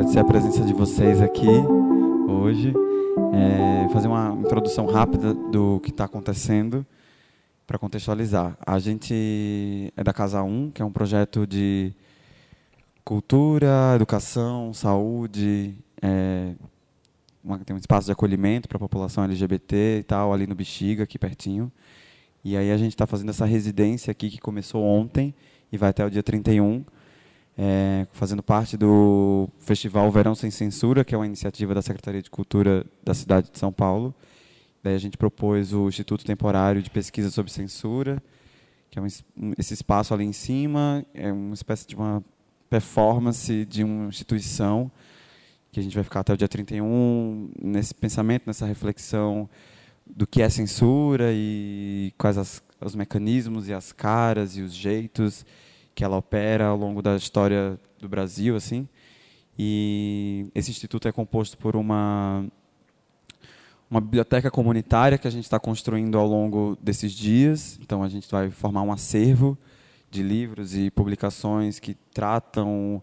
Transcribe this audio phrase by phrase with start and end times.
[0.00, 1.46] agradecer a presença de vocês aqui
[2.26, 2.72] hoje,
[3.34, 6.86] é, fazer uma introdução rápida do que está acontecendo
[7.66, 8.56] para contextualizar.
[8.66, 11.92] A gente é da Casa 1, que é um projeto de
[13.04, 16.54] cultura, educação, saúde, é,
[17.44, 21.04] uma, tem um espaço de acolhimento para a população LGBT e tal, ali no Bexiga,
[21.04, 21.70] aqui pertinho.
[22.42, 25.34] E aí a gente está fazendo essa residência aqui que começou ontem
[25.70, 26.86] e vai até o dia 31,
[27.56, 32.30] é, fazendo parte do Festival Verão Sem Censura, que é uma iniciativa da Secretaria de
[32.30, 34.14] Cultura da cidade de São Paulo.
[34.82, 38.22] Daí a gente propôs o Instituto Temporário de Pesquisa sobre Censura,
[38.90, 39.06] que é um,
[39.58, 42.24] esse espaço ali em cima, é uma espécie de uma
[42.68, 44.90] performance de uma instituição
[45.72, 49.48] que a gente vai ficar até o dia 31 nesse pensamento, nessa reflexão
[50.06, 55.44] do que é censura e quais as, os mecanismos e as caras e os jeitos
[56.00, 58.88] que ela opera ao longo da história do Brasil, assim.
[59.58, 62.46] E esse instituto é composto por uma
[63.90, 67.78] uma biblioteca comunitária que a gente está construindo ao longo desses dias.
[67.82, 69.58] Então a gente vai formar um acervo
[70.10, 73.02] de livros e publicações que tratam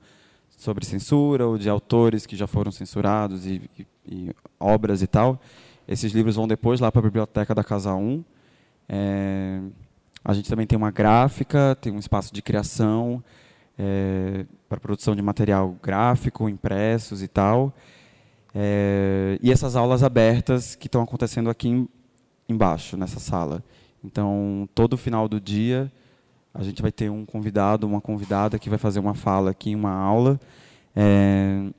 [0.57, 5.39] sobre censura ou de autores que já foram censurados e, e, e obras e tal.
[5.87, 8.25] Esses livros vão depois lá para a biblioteca da Casa 1.
[8.89, 9.61] É,
[10.27, 13.23] a gente também tem uma gráfica, tem um espaço de criação
[13.79, 17.73] é, para produção de material gráfico, impressos e tal.
[18.53, 21.87] É, e essas aulas abertas que estão acontecendo aqui em,
[22.49, 23.63] embaixo, nessa sala.
[24.03, 25.89] Então, todo final do dia,
[26.53, 29.93] a gente vai ter um convidado, uma convidada que vai fazer uma fala aqui, uma
[29.93, 30.37] aula.
[30.93, 31.69] É,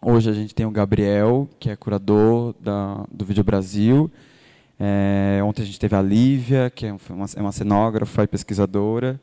[0.00, 4.08] Hoje a gente tem o Gabriel, que é curador da, do Vídeo Brasil.
[4.78, 9.20] É, ontem a gente teve a Lívia, que é uma, é uma cenógrafa e pesquisadora.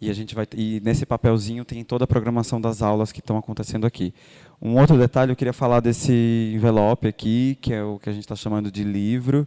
[0.00, 3.36] E, a gente vai, e nesse papelzinho tem toda a programação das aulas que estão
[3.36, 4.12] acontecendo aqui.
[4.60, 8.24] Um outro detalhe, eu queria falar desse envelope aqui, que é o que a gente
[8.24, 9.46] está chamando de livro.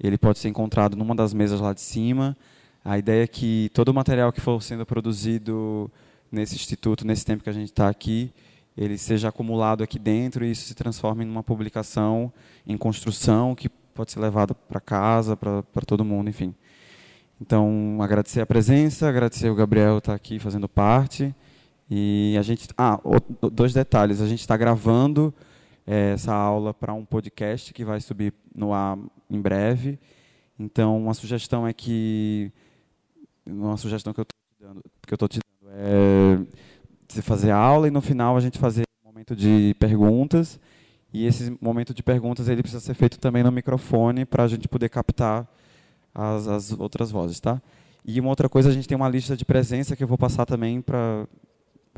[0.00, 2.36] Ele pode ser encontrado numa das mesas lá de cima.
[2.84, 5.90] A ideia é que todo o material que for sendo produzido
[6.30, 8.32] nesse instituto, nesse tempo que a gente está aqui,
[8.76, 12.32] ele seja acumulado aqui dentro e isso se transforme em uma publicação
[12.66, 13.68] em construção que
[13.98, 16.54] pode ser levada para casa, para todo mundo, enfim.
[17.40, 21.34] Então, agradecer a presença, agradecer o Gabriel estar tá aqui fazendo parte.
[21.90, 22.68] E a gente.
[22.78, 23.00] Ah,
[23.52, 24.20] dois detalhes.
[24.20, 25.34] A gente está gravando
[25.84, 28.96] é, essa aula para um podcast que vai subir no ar
[29.28, 29.98] em breve.
[30.56, 32.52] Então, uma sugestão é que.
[33.44, 34.26] Uma sugestão que eu
[35.10, 36.38] estou te dando é
[37.08, 40.60] você fazer a aula e no final a gente fazer um momento de perguntas.
[41.12, 44.68] E esse momento de perguntas ele precisa ser feito também no microfone para a gente
[44.68, 45.48] poder captar
[46.14, 47.60] as, as outras vozes, tá?
[48.04, 50.46] E uma outra coisa, a gente tem uma lista de presença que eu vou passar
[50.46, 51.26] também para,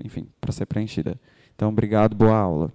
[0.04, 1.20] enfim, para ser preenchida.
[1.54, 2.72] Então, obrigado, boa aula.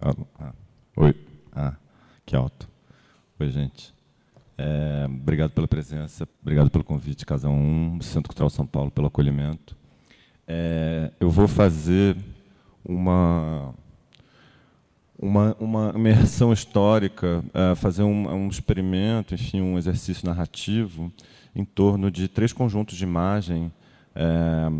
[0.00, 0.52] Ah, ah,
[0.96, 1.14] oi.
[1.52, 1.76] Ah,
[2.26, 2.68] que alto.
[3.38, 3.94] Oi, gente.
[4.56, 9.76] É, obrigado pela presença, obrigado pelo convite, Casa 1, Centro Cultural São Paulo, pelo acolhimento.
[10.46, 12.16] É, eu vou fazer
[12.84, 13.74] uma
[15.18, 21.12] uma, uma imersão histórica, é, fazer um, um, experimento, enfim, um exercício narrativo
[21.54, 23.72] em torno de três conjuntos de imagem,
[24.14, 24.70] é,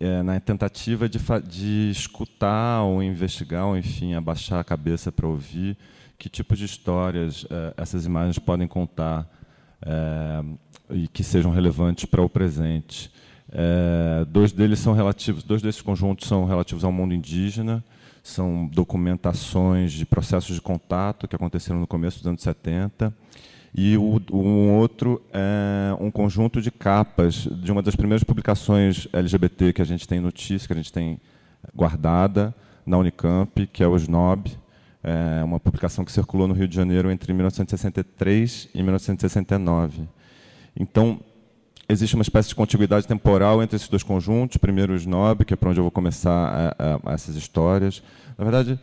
[0.00, 1.18] é, na tentativa de,
[1.48, 5.76] de escutar ou investigar, ou enfim, abaixar a cabeça para ouvir
[6.16, 9.24] que tipo de histórias essas imagens podem contar
[10.90, 13.08] e que sejam relevantes para o presente.
[14.26, 17.84] Dois deles são relativos, dois desses conjuntos são relativos ao mundo indígena,
[18.22, 23.14] são documentações de processos de contato que aconteceram no começo dos anos 70.
[23.74, 29.72] E o, um outro é um conjunto de capas de uma das primeiras publicações LGBT
[29.72, 31.20] que a gente tem notícia, que a gente tem
[31.74, 34.50] guardada na Unicamp, que é o SNOB,
[35.02, 40.08] é uma publicação que circulou no Rio de Janeiro entre 1963 e 1969.
[40.74, 41.20] Então,
[41.88, 44.58] existe uma espécie de contiguidade temporal entre esses dois conjuntos.
[44.58, 48.02] Primeiro o Snob, que é para onde eu vou começar a, a, essas histórias.
[48.36, 48.78] Na verdade,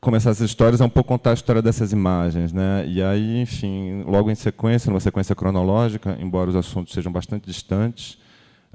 [0.00, 2.84] começar essas histórias é um pouco contar a história dessas imagens, né?
[2.88, 8.18] E aí, enfim, logo em sequência, numa sequência cronológica, embora os assuntos sejam bastante distantes,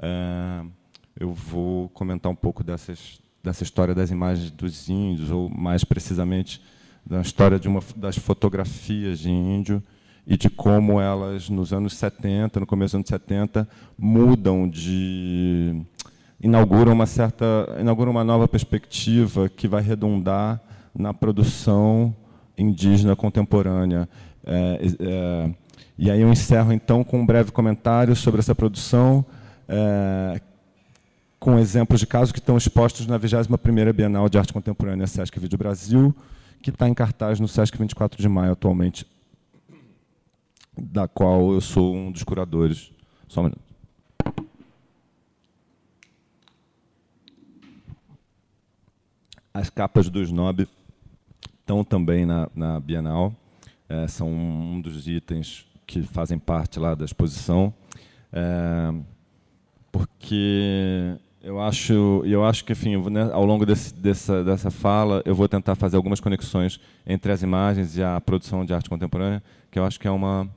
[0.02, 0.62] é,
[1.20, 6.62] eu vou comentar um pouco dessas, dessa história das imagens dos índios, ou mais precisamente
[7.06, 9.84] da história de uma das fotografias de índio
[10.28, 15.82] e de como elas, nos anos 70, no começo dos anos 70, mudam de.
[16.42, 17.46] inauguram uma certa.
[17.80, 20.62] inauguram uma nova perspectiva que vai redundar
[20.94, 22.14] na produção
[22.58, 24.10] indígena contemporânea.
[24.46, 25.52] É, é,
[25.98, 29.26] e aí eu encerro, então, com um breve comentário sobre essa produção,
[29.68, 30.42] é,
[31.40, 35.58] com exemplos de casos que estão expostos na 21ª Bienal de Arte Contemporânea Sesc Vídeo
[35.58, 36.14] Brasil,
[36.62, 39.06] que está em cartaz no Sesc 24 de maio atualmente,
[40.78, 42.92] da qual eu sou um dos curadores.
[43.28, 43.68] Só um minuto.
[49.54, 50.68] As capas do Snob
[51.60, 53.34] estão também na, na Bienal,
[53.90, 57.74] é, são um dos itens que fazem parte lá da exposição,
[58.32, 58.94] é,
[59.92, 65.34] porque eu acho, eu acho que, enfim, né, ao longo desse, dessa, dessa fala, eu
[65.34, 69.42] vou tentar fazer algumas conexões entre as imagens e a produção de arte contemporânea,
[69.72, 70.48] que eu acho que é uma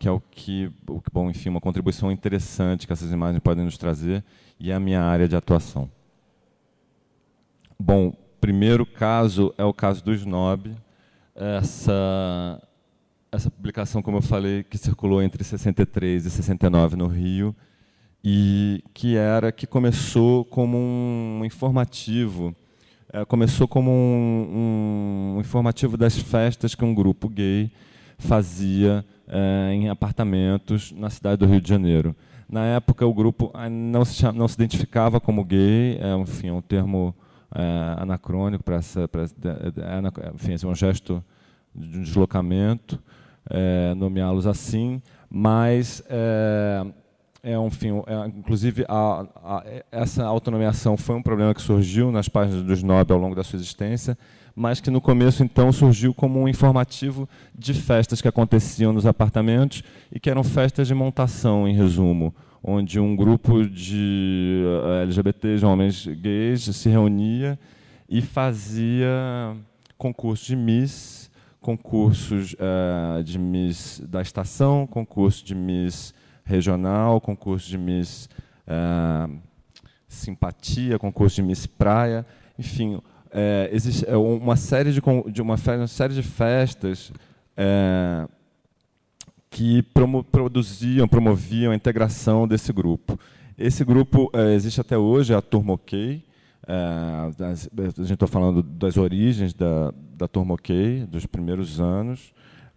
[0.00, 0.72] que é o que,
[1.12, 4.24] bom, enfim, uma contribuição interessante que essas imagens podem nos trazer
[4.58, 5.90] e é a minha área de atuação.
[7.78, 8.10] Bom,
[8.40, 10.74] primeiro caso é o caso do Snob.
[11.34, 12.62] Essa,
[13.30, 17.54] essa publicação, como eu falei, que circulou entre 63 e 69 no Rio,
[18.24, 22.56] e que era que começou como um informativo,
[23.12, 27.70] é, começou como um, um, informativo das festas que um grupo gay
[28.16, 32.14] fazia é, em apartamentos na cidade do Rio de Janeiro.
[32.48, 36.60] Na época, o grupo não se, não se identificava como gay, é, enfim, é um
[36.60, 37.14] termo
[37.54, 41.22] é, anacrônico para essa, é, enfim, é um gesto
[41.72, 43.00] de um deslocamento,
[43.48, 45.00] é, nomeá-los assim,
[45.30, 46.02] mas
[47.42, 52.28] é, um fim, é, inclusive a, a, essa autonomiação foi um problema que surgiu nas
[52.28, 54.18] páginas do SNOB ao longo da sua existência,
[54.60, 57.26] mas que no começo então surgiu como um informativo
[57.58, 63.00] de festas que aconteciam nos apartamentos e que eram festas de montação, em resumo, onde
[63.00, 64.62] um grupo de
[64.98, 67.58] eh, LGBTs, homens gays, se reunia
[68.06, 69.08] e fazia
[69.96, 76.12] concursos de Miss, concursos uh, de Miss da estação, concurso de Miss
[76.44, 78.28] regional, concurso de Miss
[78.68, 79.34] uh,
[80.06, 82.26] simpatia, concurso de Miss praia,
[82.58, 83.00] enfim,
[83.32, 85.00] é, existe uma série de,
[85.30, 87.12] de uma, uma, série de festas
[87.56, 88.26] é,
[89.48, 93.18] que promo, produziam, promoviam a integração desse grupo.
[93.56, 96.24] Esse grupo é, existe até hoje, é a Turma OK.
[96.66, 96.74] É,
[97.42, 102.32] a gente está falando das origens da, da Turma OK, dos primeiros anos.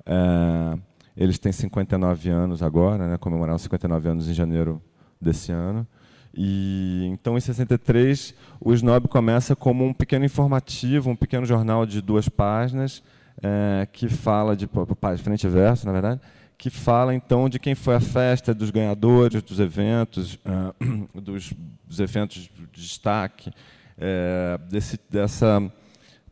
[0.06, 0.78] É,
[1.16, 4.82] eles têm 59 anos agora, né, comemoraram 59 anos em janeiro
[5.22, 5.88] desse ano.
[6.36, 12.02] E então, em 63, o Snob começa como um pequeno informativo, um pequeno jornal de
[12.02, 13.04] duas páginas,
[13.42, 14.68] é, que fala de
[15.22, 16.22] frente e verso, na verdade,
[16.58, 20.74] que fala então de quem foi a festa, dos ganhadores dos eventos, uh,
[21.22, 21.54] dos,
[21.86, 23.52] dos, eventos de destaque,
[23.98, 25.62] é, desse, dessa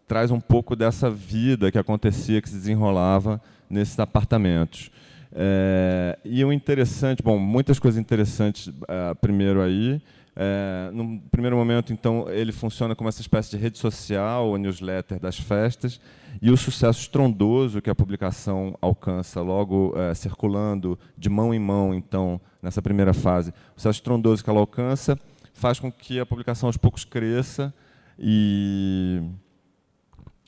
[0.07, 4.91] traz um pouco dessa vida que acontecia, que se desenrolava nesses apartamentos.
[5.33, 10.01] É, e o interessante, bom, muitas coisas interessantes uh, primeiro aí.
[10.33, 15.19] É, no primeiro momento, então, ele funciona como essa espécie de rede social, o newsletter
[15.19, 15.99] das festas,
[16.41, 21.93] e o sucesso estrondoso que a publicação alcança logo é, circulando de mão em mão,
[21.93, 25.19] então, nessa primeira fase, o sucesso estrondoso que ela alcança
[25.53, 27.73] faz com que a publicação aos poucos cresça
[28.17, 29.21] e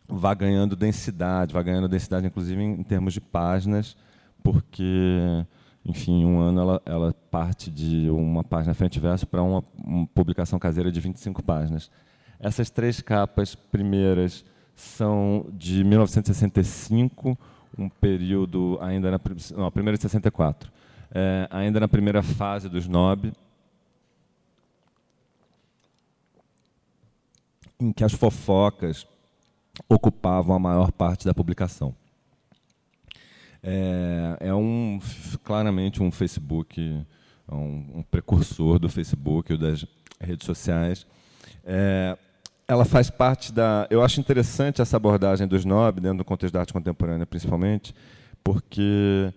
[0.07, 3.97] vá ganhando densidade, vá ganhando densidade, inclusive, em termos de páginas,
[4.43, 5.45] porque
[5.85, 9.63] enfim, em um ano ela, ela parte de uma página frente e verso para uma,
[9.83, 11.91] uma, publicação caseira de 25 páginas.
[12.39, 14.45] Essas três capas primeiras
[14.75, 17.37] são de 1965,
[17.77, 19.19] um período ainda na
[19.55, 20.71] não, primeira de 64,
[21.11, 23.33] é, ainda na primeira fase do SNOB,
[27.79, 29.05] em que as fofocas
[29.89, 31.93] ocupavam a maior parte da publicação.
[33.63, 34.99] É, é um,
[35.41, 36.81] claramente um Facebook,
[37.49, 39.85] um, um, precursor do Facebook ou das
[40.19, 41.07] redes sociais.
[41.63, 42.17] É,
[42.67, 43.87] ela faz parte da.
[43.89, 47.95] Eu acho interessante essa abordagem do Snob, dentro do contexto da arte contemporânea, principalmente,
[48.43, 49.33] porque.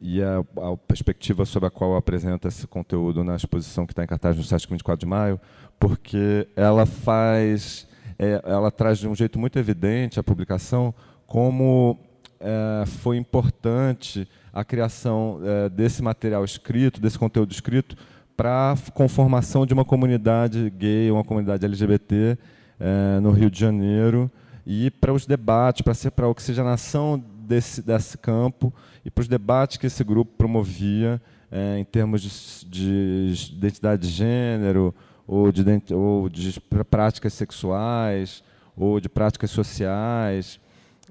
[0.00, 4.06] E a, a perspectiva sobre a qual apresenta esse conteúdo na exposição que está em
[4.06, 5.40] cartaz no site 24 de maio,
[5.78, 7.86] porque ela faz.
[8.16, 10.94] É, ela traz de um jeito muito evidente a publicação
[11.26, 11.98] como
[12.40, 17.96] é, foi importante a criação é, desse material escrito, desse conteúdo escrito,
[18.36, 22.38] para a conformação de uma comunidade gay, uma comunidade LGBT
[22.78, 24.30] é, no Rio de Janeiro
[24.64, 28.72] e para os debates, para ser para a oxigenação desse, desse campo
[29.04, 32.20] e para os debates que esse grupo promovia é, em termos
[32.68, 34.94] de, de, identidade de gênero
[35.26, 38.42] ou de, ou de práticas sexuais
[38.76, 40.60] ou de práticas sociais.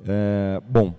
[0.05, 0.93] É, bom,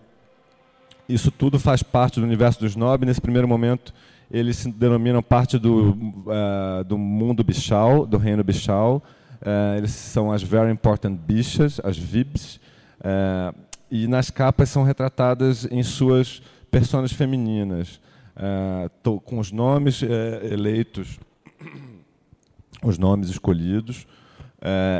[1.08, 3.06] isso tudo faz parte do universo do snob.
[3.06, 3.94] Nesse primeiro momento,
[4.30, 9.02] eles se denominam parte do, uh, do mundo bichal, do reino bichal.
[9.40, 12.56] Uh, eles são as Very Important Bichas, as VIBs.
[13.00, 13.56] Uh,
[13.90, 17.98] e nas capas são retratadas em suas personas femininas,
[19.24, 21.18] com os nomes eleitos,
[22.82, 24.06] os nomes escolhidos,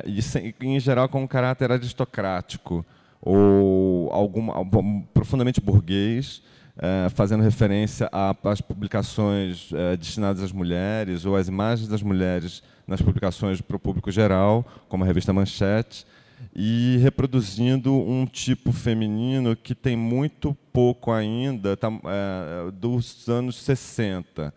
[0.07, 2.83] e em geral com um caráter aristocrático
[3.21, 6.43] ou algum, profundamente burguês,
[6.79, 8.09] é, fazendo referência
[8.45, 13.81] às publicações é, destinadas às mulheres ou às imagens das mulheres nas publicações para o
[13.81, 16.07] público geral, como a revista Manchete,
[16.55, 24.55] e reproduzindo um tipo feminino que tem muito pouco ainda tá, é, dos anos 60.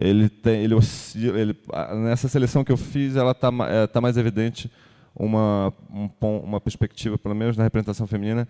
[0.00, 1.56] Ele tem, ele oscila, ele,
[2.04, 3.50] nessa seleção que eu fiz, ela está
[3.92, 4.70] tá mais evidente
[5.14, 8.48] uma, um, uma perspectiva, pelo menos na representação feminina,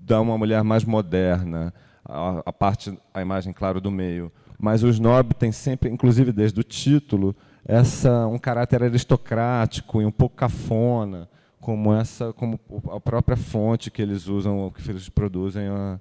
[0.00, 1.72] da uma mulher mais moderna,
[2.04, 4.32] a, a, parte, a imagem, claro, do meio.
[4.58, 10.10] Mas o snob tem sempre, inclusive desde o título, essa um caráter aristocrático e um
[10.10, 11.28] pouco cafona,
[11.60, 12.58] como essa, como
[12.90, 16.00] a própria fonte que eles usam, que eles produzem a,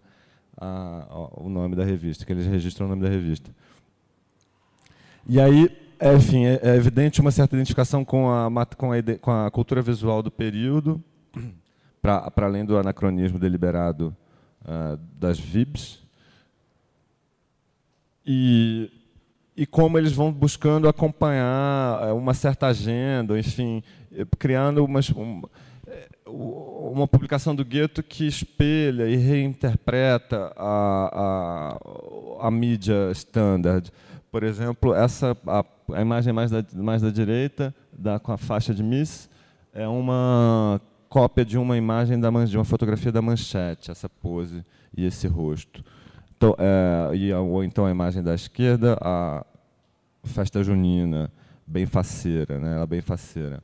[0.58, 3.51] a, o nome da revista, que eles registram o nome da revista.
[5.27, 5.69] E aí,
[6.00, 9.82] é, enfim, é, é evidente uma certa identificação com a, com a, com a cultura
[9.82, 11.03] visual do período,
[12.01, 14.15] para além do anacronismo deliberado
[14.62, 16.01] uh, das VIBs.
[18.25, 18.89] E,
[19.58, 23.84] e como eles vão buscando acompanhar é, uma certa agenda, enfim,
[24.38, 25.41] criando umas, um,
[25.86, 31.77] é, uma publicação do gueto que espelha e reinterpreta a,
[32.39, 33.91] a, a mídia standard.
[34.32, 38.74] Por exemplo, essa a, a imagem mais da, mais da direita, da, com a faixa
[38.74, 39.29] de Miss,
[39.74, 44.63] é uma cópia de uma imagem da, de uma fotografia da manchete, essa pose
[44.96, 45.84] e esse rosto.
[46.38, 49.46] Então, é, e, ou então a imagem da esquerda, a
[50.24, 51.31] festa junina,
[51.65, 52.75] bem faceira, né?
[52.75, 53.62] ela bem faceira.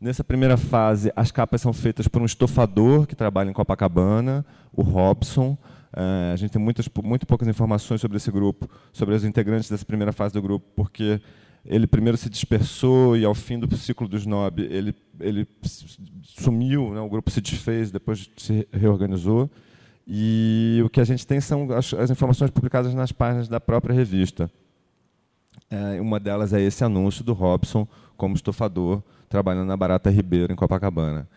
[0.00, 4.82] Nessa primeira fase, as capas são feitas por um estofador que trabalha em Copacabana, o
[4.82, 5.56] Robson.
[5.94, 9.84] É, a gente tem muitas, muito poucas informações sobre esse grupo, sobre os integrantes dessa
[9.86, 11.20] primeira fase do grupo, porque
[11.66, 15.46] ele primeiro se dispersou e ao fim do ciclo do Snob ele, ele
[16.22, 17.00] sumiu, né?
[17.00, 19.50] o grupo se desfez, depois se reorganizou.
[20.06, 23.92] E o que a gente tem são as, as informações publicadas nas páginas da própria
[23.92, 24.48] revista.
[25.68, 30.56] É, uma delas é esse anúncio do Robson como estofador, trabalhando na Barata Ribeiro, em
[30.56, 31.28] Copacabana.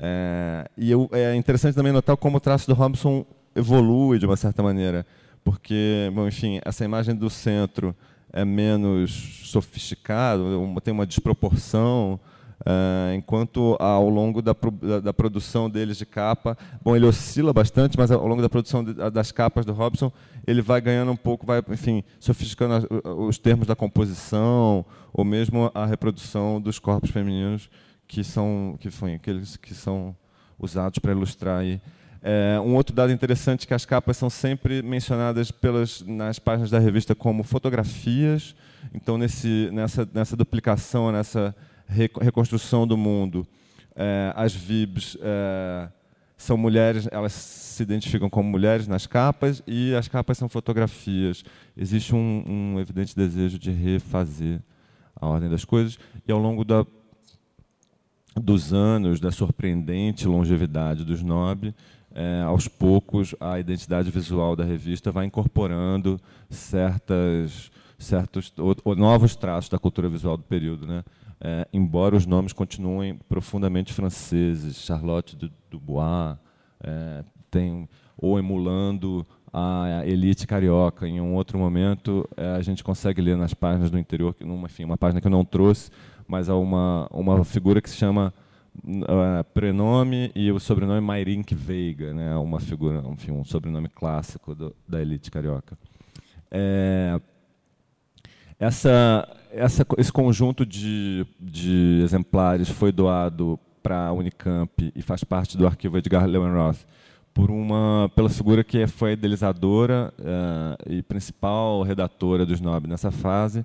[0.00, 4.36] É, e eu, é interessante também notar como o traço do Robson evolui de uma
[4.36, 5.06] certa maneira,
[5.44, 7.94] porque, bom, enfim, essa imagem do centro
[8.32, 10.44] é menos sofisticado,
[10.82, 12.20] tem uma desproporção,
[12.60, 17.96] uh, enquanto ao longo da, da, da, produção deles de capa, bom, ele oscila bastante,
[17.96, 20.12] mas ao longo da produção de, das capas do Robson,
[20.46, 22.86] ele vai ganhando um pouco, vai, enfim, sofisticando
[23.26, 27.70] os termos da composição, ou mesmo a reprodução dos corpos femininos
[28.06, 30.16] que são, que, foi, aqueles que são
[30.58, 31.82] usados para ilustrar aí é,
[32.64, 36.78] um outro dado interessante é que as capas são sempre mencionadas pelas, nas páginas da
[36.78, 38.54] revista como fotografias.
[38.94, 41.54] Então, nesse, nessa, nessa duplicação, nessa
[41.86, 43.46] reconstrução do mundo,
[43.94, 45.88] é, as VIBs é,
[46.36, 51.44] são mulheres, elas se identificam como mulheres nas capas e as capas são fotografias.
[51.76, 54.60] Existe um, um evidente desejo de refazer
[55.16, 56.86] a ordem das coisas e ao longo da,
[58.36, 61.74] dos anos da surpreendente longevidade dos Snob,
[62.14, 69.36] é, aos poucos, a identidade visual da revista vai incorporando certas, certos ou, ou novos
[69.36, 70.86] traços da cultura visual do período.
[70.86, 71.04] Né?
[71.40, 75.36] É, embora os nomes continuem profundamente franceses, Charlotte
[75.70, 76.36] Dubois,
[76.82, 81.06] é, tem, ou emulando a elite carioca.
[81.06, 84.84] Em um outro momento, é, a gente consegue ler nas páginas do interior, numa, enfim,
[84.84, 85.90] uma página que eu não trouxe,
[86.26, 88.32] mas há uma, uma figura que se chama
[88.84, 94.74] uh, prenome e o sobrenome Mairink Veiga, né, uma figura, enfim, um sobrenome clássico do,
[94.86, 95.78] da elite carioca.
[96.50, 97.20] É,
[98.58, 105.56] essa, essa, esse conjunto de, de exemplares foi doado para a Unicamp e faz parte
[105.56, 106.84] do arquivo Edgar Lewenroth
[107.32, 113.12] por uma pela figura que foi a idealizadora uh, e principal redatora dos Snob nessa
[113.12, 113.64] fase,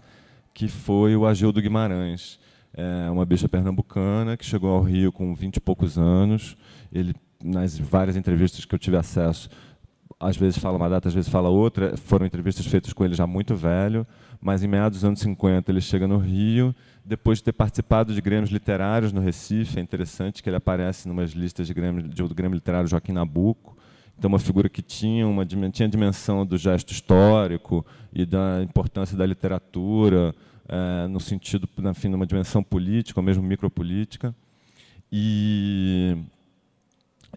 [0.54, 2.40] que foi o Agildo Guimarães,
[2.76, 6.58] é uma bicha pernambucana que chegou ao Rio com 20 e poucos anos.
[6.92, 7.14] Ele,
[7.44, 9.50] nas várias entrevistas que eu tive acesso,
[10.20, 11.96] às vezes fala uma data, às vezes fala outra.
[11.98, 14.08] Foram entrevistas feitas com ele já muito velho,
[14.42, 16.74] mas em meados dos anos 50 ele chega no Rio,
[17.06, 19.78] depois de ter participado de grêmios literários no Recife.
[19.78, 23.12] É interessante que ele aparece em umas listas de grêmio, de, do Grêmio Literário Joaquim
[23.12, 23.78] Nabuco.
[24.18, 29.18] Então, uma figura que tinha uma tinha a dimensão do gesto histórico e da importância
[29.18, 30.34] da literatura,
[30.68, 34.34] é, no sentido, enfim, numa dimensão política, ou mesmo micropolítica.
[35.12, 36.18] E,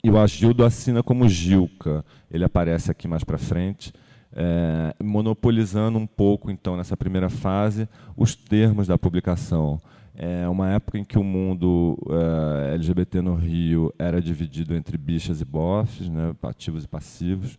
[0.03, 2.05] e o Agildo assina como Gilca.
[2.31, 3.93] Ele aparece aqui mais para frente,
[4.33, 9.81] é, monopolizando um pouco, então, nessa primeira fase, os termos da publicação.
[10.19, 15.43] É uma época em que o mundo é, LGBT no Rio era dividido entre bichas
[15.43, 17.59] e bofs, né, ativos e passivos.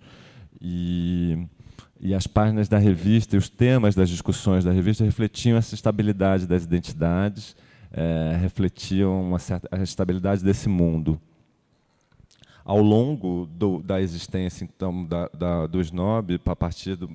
[0.60, 1.38] E,
[2.00, 6.46] e as páginas da revista e os temas das discussões da revista refletiam essa estabilidade
[6.46, 7.56] das identidades,
[7.92, 11.20] é, refletiam uma certa, a estabilidade desse mundo.
[12.64, 17.10] Ao longo do, da existência então da, da, do SNOB, a partir, do,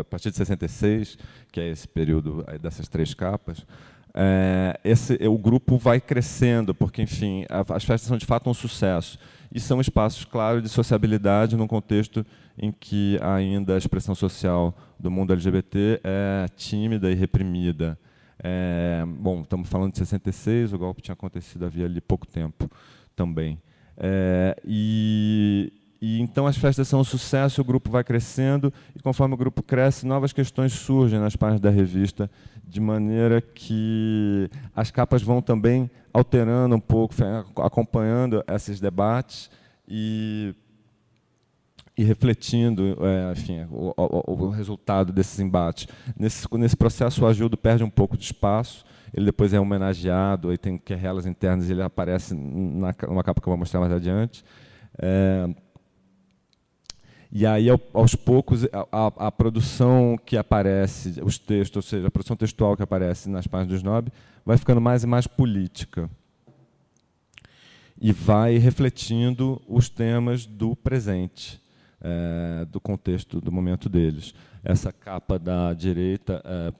[0.00, 1.18] a partir de 66,
[1.52, 3.64] que é esse período dessas três capas,
[4.14, 9.18] é, esse, o grupo vai crescendo, porque, enfim, as festas são de fato um sucesso.
[9.52, 12.24] E são espaços, claro, de sociabilidade num contexto
[12.56, 17.98] em que ainda a expressão social do mundo LGBT é tímida e reprimida.
[18.42, 22.70] É, bom, estamos falando de 66, o golpe tinha acontecido havia ali pouco tempo
[23.14, 23.58] também.
[23.96, 25.72] É, e,
[26.06, 29.62] e então as festas são um sucesso, o grupo vai crescendo, e conforme o grupo
[29.62, 32.30] cresce, novas questões surgem nas páginas da revista
[32.62, 37.14] de maneira que as capas vão também alterando um pouco,
[37.56, 39.50] acompanhando esses debates
[39.88, 40.54] e,
[41.96, 45.88] e refletindo é, enfim, o, o, o, resultado desses embates.
[46.18, 50.58] Nesse, nesse processo, o Agildo perde um pouco de espaço, ele depois é homenageado, aí
[50.58, 54.44] tem querrelas internas, ele aparece na, numa capa que eu vou mostrar mais adiante.
[54.98, 55.48] É,
[57.36, 62.36] e aí, aos poucos, a, a, produção que aparece, os textos, ou seja, a produção
[62.36, 64.08] textual que aparece nas páginas do Snob,
[64.46, 66.08] vai ficando mais e mais política.
[68.00, 71.60] E vai refletindo os temas do presente,
[72.00, 74.32] é, do contexto, do momento deles.
[74.62, 76.72] Essa capa da direita é,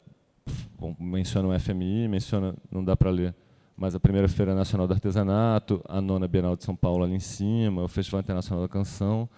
[1.01, 3.35] menciona o FMI, menciona, não dá para ler,
[3.77, 7.19] mas a primeira Feira Nacional do Artesanato, a nona Bienal de São Paulo ali em
[7.19, 9.29] cima, o Festival Internacional da Canção,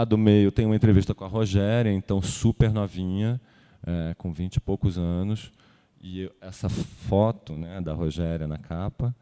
[0.00, 3.40] a do meio tem uma entrevista com a Rogéria, então super novinha,
[3.86, 5.52] é, com 20 e poucos anos.
[6.00, 9.14] E essa foto né, da Rogéria na capa,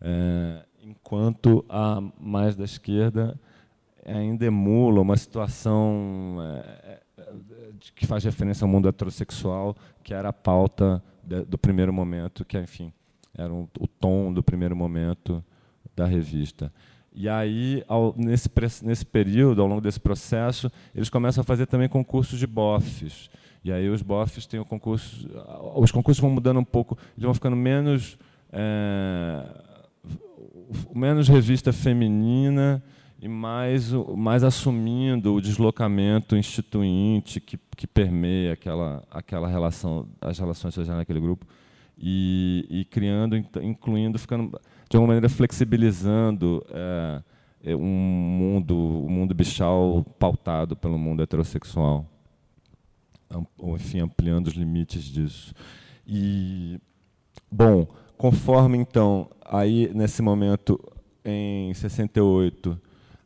[0.00, 3.38] é, enquanto a mais da esquerda
[4.04, 7.32] ainda emula uma situação é, é
[7.94, 12.58] que faz referência ao mundo heterossexual, que era a pauta de, do primeiro momento, que
[12.58, 12.92] enfim
[13.34, 15.42] era um, o tom do primeiro momento
[15.96, 16.72] da revista.
[17.14, 18.50] E aí, ao, nesse,
[18.82, 23.30] nesse período, ao longo desse processo, eles começam a fazer também concursos de bofs.
[23.64, 25.28] E aí os bofs têm o concurso.
[25.76, 28.18] Os concursos vão mudando um pouco, eles vão ficando menos.
[28.52, 29.44] É,
[30.94, 32.82] menos revista feminina
[33.20, 40.74] e mais, mais assumindo o deslocamento instituinte que, que permeia aquela, aquela relação, as relações
[40.74, 41.46] sociais naquele grupo
[41.96, 44.58] e, e criando, incluindo, ficando
[44.92, 47.22] de alguma maneira flexibilizando é,
[47.64, 52.06] é, um mundo, o um mundo bichal pautado pelo mundo heterossexual,
[53.56, 55.54] ou enfim ampliando os limites disso.
[56.06, 56.78] E
[57.50, 57.86] bom,
[58.18, 60.78] conforme então aí nesse momento
[61.24, 62.78] em 68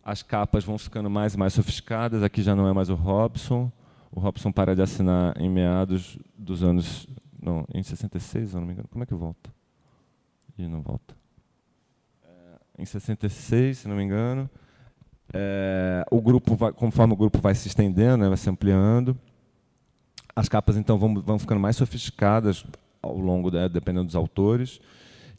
[0.05, 2.23] as capas vão ficando mais e mais sofisticadas.
[2.23, 3.73] Aqui já não é mais o Robson.
[4.13, 7.09] O Robson para de assinar em meados dos anos
[7.43, 8.89] não, em 66, eu não me engano.
[8.89, 9.51] Como é que volta?
[10.57, 11.26] E não volta.
[12.79, 14.49] Em 66, se não me engano.
[15.33, 19.19] É, o grupo, vai, conforme o grupo vai se estendendo, né, vai se ampliando,
[20.35, 22.65] as capas então vão, vão ficando mais sofisticadas
[23.03, 24.81] ao longo, né, dependendo dos autores.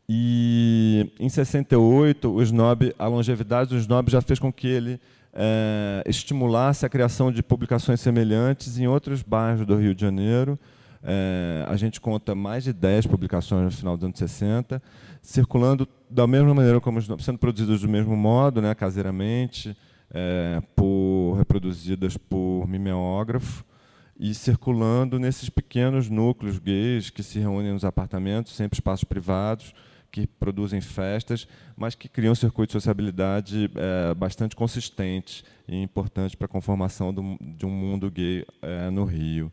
[0.10, 5.00] E em 68, o Snob, a longevidade do Snob já fez com que ele
[5.34, 10.58] é, estimulasse a criação de publicações semelhantes em outros bairros do Rio de Janeiro,
[11.04, 14.82] é, a gente conta mais de 10 publicações no final dos anos 60,
[15.28, 19.76] circulando da mesma maneira, como sendo produzidas do mesmo modo, né, caseiramente,
[20.10, 23.66] é, por, reproduzidas por mimeógrafo,
[24.18, 29.74] e circulando nesses pequenos núcleos gays que se reúnem nos apartamentos, sempre espaços privados,
[30.10, 36.38] que produzem festas, mas que criam um circuito de sociabilidade é, bastante consistente e importante
[36.38, 39.52] para a conformação do, de um mundo gay é, no Rio.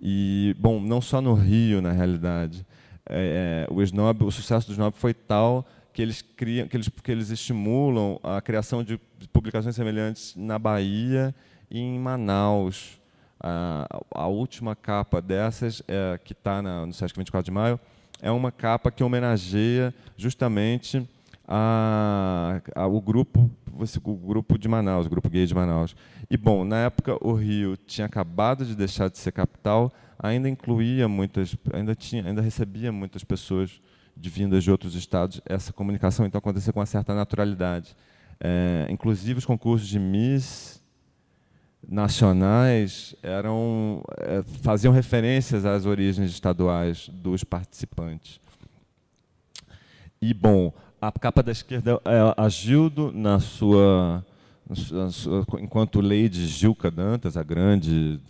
[0.00, 2.64] E, bom, não só no Rio, na realidade.
[3.08, 6.88] É, é, o Snob, o sucesso do Snob foi tal que eles criam, que eles,
[6.88, 8.98] que eles estimulam a criação de
[9.32, 11.34] publicações semelhantes na Bahia
[11.70, 13.00] e em Manaus.
[13.40, 17.78] A, a última capa dessas, é, que está no Sesc 24 de Maio,
[18.20, 21.06] é uma capa que homenageia justamente
[21.46, 23.50] a, a, o grupo
[24.04, 25.94] o grupo de Manaus, o grupo gay de Manaus.
[26.30, 31.08] E, bom, na época o Rio tinha acabado de deixar de ser capital, ainda incluía
[31.08, 33.80] muitas, ainda, tinha, ainda recebia muitas pessoas
[34.16, 35.40] de vindas de outros estados.
[35.44, 37.96] Essa comunicação, então, acontecia com uma certa naturalidade.
[38.40, 40.82] É, inclusive, os concursos de Miss
[41.88, 48.40] nacionais eram é, faziam referências às origens estaduais dos participantes.
[50.20, 54.24] E bom, a capa da esquerda é Gildo na sua
[55.60, 58.20] enquanto Lady Gilca Dantas, a grande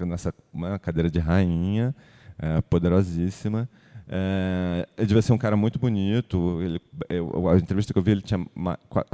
[0.00, 0.32] nessa
[0.80, 1.94] cadeira de rainha,
[2.38, 3.68] é, poderosíssima.
[4.08, 6.60] É, ele devia ser um cara muito bonito.
[6.62, 8.44] Ele, eu, a entrevista que eu vi, ele tinha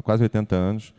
[0.02, 0.94] quase 80 anos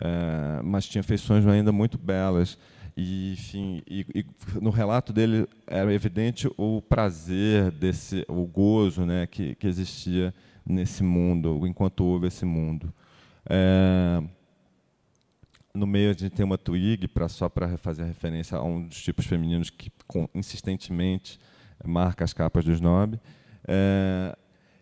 [0.00, 2.58] é, mas tinha feições ainda muito belas.
[2.96, 4.26] E, enfim, e, e,
[4.60, 10.32] no relato dele era evidente o prazer desse, o gozo, né, que, que existia
[10.64, 12.92] nesse mundo, enquanto houve esse mundo.
[13.48, 14.22] É,
[15.74, 19.02] no meio a gente tem uma twig para só para fazer referência a um dos
[19.02, 21.38] tipos femininos que com, insistentemente
[21.84, 23.18] marca as capas do snob.
[23.66, 24.36] É,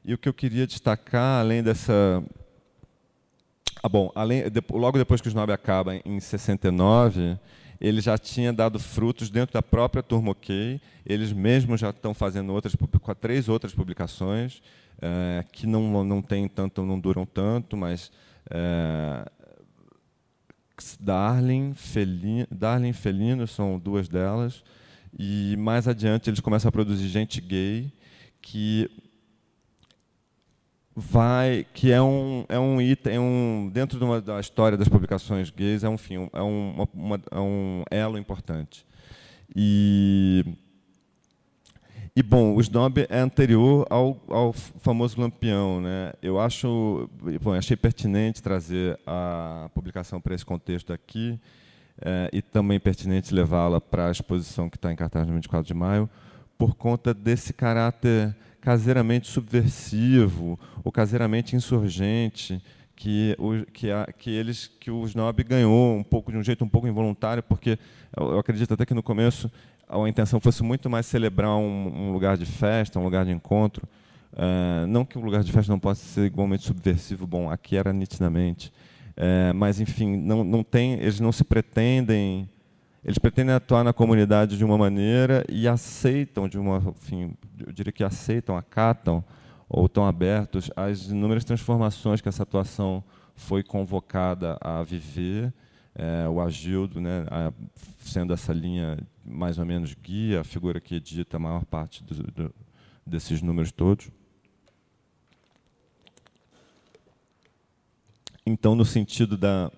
[0.05, 2.23] e o que eu queria destacar, além dessa
[3.83, 7.37] ah, bom, além, logo depois que o Snob acaba, em 69,
[7.81, 10.81] ele já tinha dado frutos dentro da própria Turma OK.
[11.05, 12.77] Eles mesmos já estão fazendo outras,
[13.21, 14.63] três outras publicações
[15.01, 18.13] é, que não não tem tanto, não duram tanto, mas
[18.49, 19.29] é,
[21.01, 24.63] Darling, Felino, Darling Felino são duas delas.
[25.19, 27.93] E mais adiante eles começam a produzir gente gay
[28.41, 28.91] que
[30.95, 34.89] vai que é um é um item é um dentro de uma, da história das
[34.89, 38.87] publicações gays é um fim é um, uma, uma, é um elo importante
[39.57, 40.45] e
[42.15, 46.13] e bom o Snob é anterior ao, ao famoso Lampião né?
[46.23, 47.09] Eu acho
[47.41, 51.41] bom achei pertinente trazer a publicação para esse contexto aqui
[52.01, 55.75] é, e também pertinente levá-la para a exposição que está em cartaz no 24 de
[55.75, 56.09] maio
[56.59, 62.63] por conta desse caráter caseiramente subversivo ou caseiramente insurgente
[62.95, 66.63] que o, que, a, que eles que o Snob ganhou um pouco de um jeito
[66.63, 67.79] um pouco involuntário porque
[68.17, 69.51] eu, eu acredito até que no começo
[69.93, 73.87] a intenção fosse muito mais celebrar um, um lugar de festa um lugar de encontro
[74.33, 77.93] uh, não que o lugar de festa não possa ser igualmente subversivo bom aqui era
[77.93, 78.73] nitidamente
[79.17, 82.49] uh, mas enfim não não tem eles não se pretendem
[83.05, 87.35] eles pretendem atuar na comunidade de uma maneira e aceitam de uma, enfim,
[87.67, 89.25] eu diria que aceitam, acatam
[89.69, 93.03] ou estão abertos às inúmeras transformações que essa atuação
[93.35, 95.53] foi convocada a viver.
[95.95, 97.25] É, o Agildo, né,
[98.01, 102.15] sendo essa linha mais ou menos guia, a figura que edita a maior parte do,
[102.15, 102.55] do,
[103.07, 104.11] desses números todos.
[108.45, 109.71] Então, no sentido da.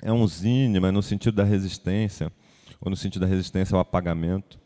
[0.00, 2.32] É um zine, mas no sentido da resistência,
[2.80, 4.60] ou no sentido da resistência ao apagamento,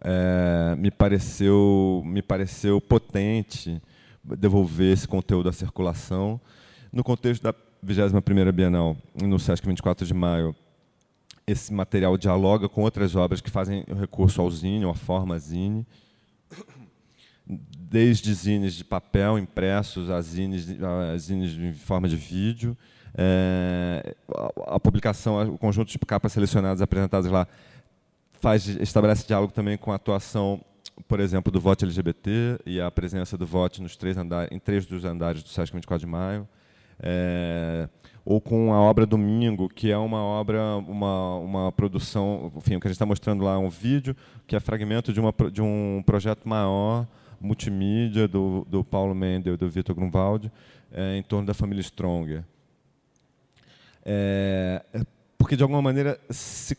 [0.00, 3.82] é, me pareceu me pareceu potente
[4.22, 6.40] devolver esse conteúdo à circulação
[6.92, 7.52] no contexto da
[7.84, 10.54] 21ª Bienal no Sesc 24 de Maio
[11.48, 15.86] esse material dialoga com outras obras que fazem recurso ao zine, ou à forma zine,
[17.46, 22.76] desde zines de papel impressos a zines, a zines em forma de vídeo,
[23.16, 27.48] é, a, a, publicação, o conjunto de capas selecionadas apresentadas lá
[28.40, 30.60] faz estabelece diálogo também com a atuação,
[31.08, 34.84] por exemplo, do voto LGBT e a presença do voto nos três andares, em três
[34.84, 36.46] dos andares do Sesc 24 de Maio.
[37.00, 37.88] É,
[38.30, 42.86] ou com a obra Domingo, que é uma obra, uma, uma produção, enfim, o que
[42.86, 44.14] a gente está mostrando lá é um vídeo
[44.46, 47.06] que é fragmento de, uma, de um projeto maior,
[47.40, 50.52] multimídia, do, do Paulo Mendel e do Vitor Grunwald,
[50.92, 52.44] é, em torno da família Stronger.
[54.04, 54.82] É,
[55.38, 56.76] porque, de alguma maneira, se,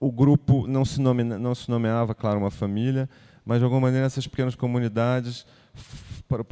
[0.00, 3.08] o grupo não se, nome, não se nomeava, claro, uma família,
[3.46, 5.46] mas, de alguma maneira, essas pequenas comunidades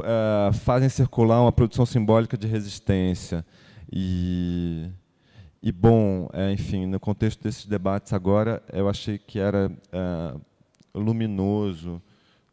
[0.04, 3.44] é, fazem circular uma produção simbólica de resistência.
[3.92, 4.90] E,
[5.62, 10.34] e bom, é, enfim, no contexto desses debates agora, eu achei que era é,
[10.94, 12.02] luminoso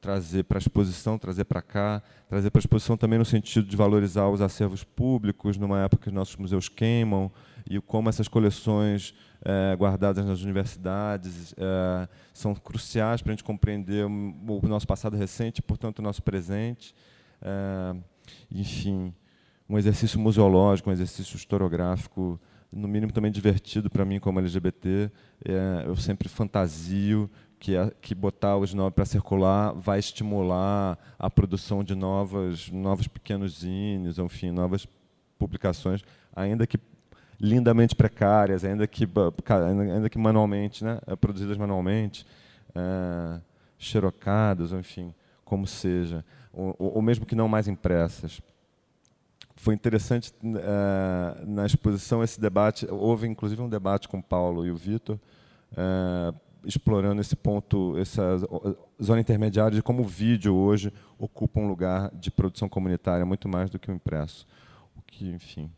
[0.03, 3.77] trazer para a exposição, trazer para cá, trazer para a exposição também no sentido de
[3.77, 7.31] valorizar os acervos públicos, numa época que os nossos museus queimam,
[7.69, 14.05] e como essas coleções é, guardadas nas universidades é, são cruciais para a gente compreender
[14.05, 16.93] o nosso passado recente portanto, o nosso presente.
[17.41, 17.95] É,
[18.51, 19.13] enfim,
[19.69, 22.39] um exercício museológico, um exercício historiográfico,
[22.71, 25.11] no mínimo também divertido para mim como LGBT.
[25.45, 31.29] É, eu sempre fantasio que, é, que botar os novos para circular vai estimular a
[31.29, 34.87] produção de novas, novos pequenos zines, enfim, novas
[35.37, 36.03] publicações
[36.35, 36.79] ainda que
[37.39, 39.07] lindamente precárias, ainda que,
[39.95, 42.25] ainda que manualmente, né, produzidas manualmente,
[42.73, 43.41] é,
[43.77, 46.23] xerocadas, enfim, como seja,
[46.53, 48.41] ou, ou, mesmo que não mais impressas.
[49.63, 54.71] Foi interessante é, na exposição esse debate, houve inclusive um debate com o Paulo e
[54.71, 55.17] o Vitor,
[55.71, 56.33] é,
[56.65, 58.39] explorando esse ponto, essa
[59.01, 63.69] zona intermediária de como o vídeo hoje ocupa um lugar de produção comunitária muito mais
[63.69, 64.45] do que o impresso.
[64.97, 65.71] O que, enfim.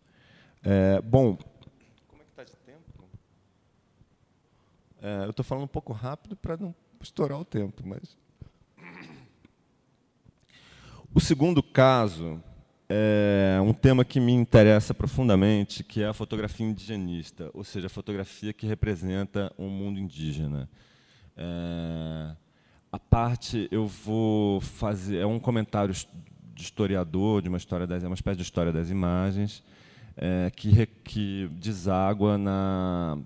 [0.63, 1.37] É, bom,
[2.07, 3.03] como é que está de tempo?
[4.99, 8.17] É, eu estou falando um pouco rápido para não estourar o tempo, mas
[11.13, 12.41] o segundo caso
[12.87, 17.89] é um tema que me interessa profundamente, que é a fotografia indigenista, ou seja, a
[17.89, 20.69] fotografia que representa um mundo indígena.
[21.35, 22.35] É,
[22.91, 28.07] a parte eu vou fazer é um comentário de historiador de uma história das, é
[28.07, 29.63] uma espécie de história das imagens
[30.15, 33.17] é, que que deságua na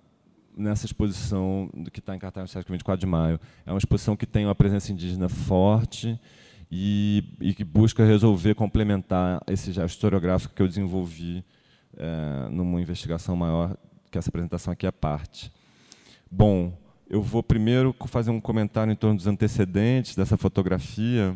[0.58, 3.40] nessa exposição que está em cartaz no século 24 de maio.
[3.66, 6.20] É uma exposição que tem uma presença indígena forte
[6.72, 11.44] e, e que busca resolver, complementar esse gesto historiográfico que eu desenvolvi
[11.98, 13.76] é, numa investigação maior,
[14.12, 15.52] que essa apresentação aqui é parte.
[16.30, 16.78] Bom,
[17.10, 21.36] eu vou primeiro fazer um comentário em torno dos antecedentes dessa fotografia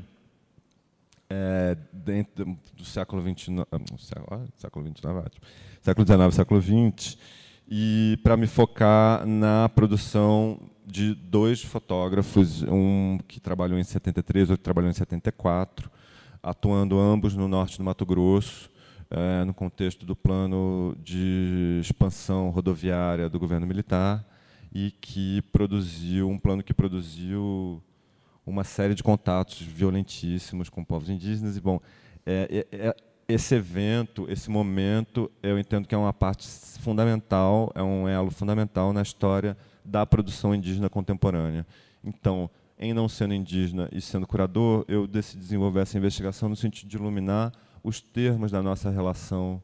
[1.29, 3.65] é, dentro do século XXIX,
[3.97, 5.41] século, século XIX,
[5.81, 7.17] século XIX, século XX,
[7.67, 14.59] e para me focar na produção de dois fotógrafos, um que trabalhou em 73, outro
[14.59, 15.89] que trabalhou em 74,
[16.41, 18.69] atuando ambos no norte do Mato Grosso,
[19.09, 24.25] é, no contexto do plano de expansão rodoviária do governo militar
[24.73, 27.81] e que produziu um plano que produziu
[28.45, 31.55] uma série de contatos violentíssimos com povos indígenas.
[31.55, 31.79] E bom
[32.25, 32.95] é, é, é
[33.27, 36.47] esse evento, esse momento, eu entendo que é uma parte
[36.79, 41.65] fundamental, é um elo fundamental na história da produção indígena contemporânea.
[42.03, 46.89] Então, em não sendo indígena e sendo curador, eu decidi desenvolver essa investigação no sentido
[46.89, 49.61] de iluminar os termos da nossa relação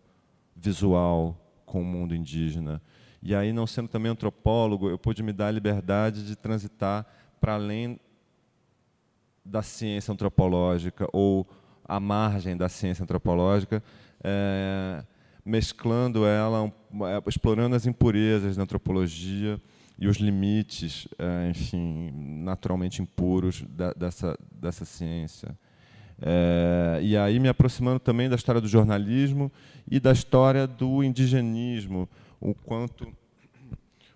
[0.55, 2.81] visual com o mundo indígena.
[3.21, 7.05] E aí, não sendo também antropólogo, eu pude me dar a liberdade de transitar
[7.39, 7.99] para além
[9.43, 11.47] da ciência antropológica ou
[11.89, 13.83] à margem da ciência antropológica,
[14.23, 15.03] é,
[15.43, 16.71] mesclando ela,
[17.07, 19.59] é, explorando as impurezas da antropologia
[19.97, 22.11] e os limites, é, enfim,
[22.43, 25.57] naturalmente impuros da, dessa, dessa ciência.
[26.21, 29.51] É, e aí me aproximando também da história do jornalismo
[29.89, 32.07] e da história do indigenismo,
[32.39, 33.07] o quanto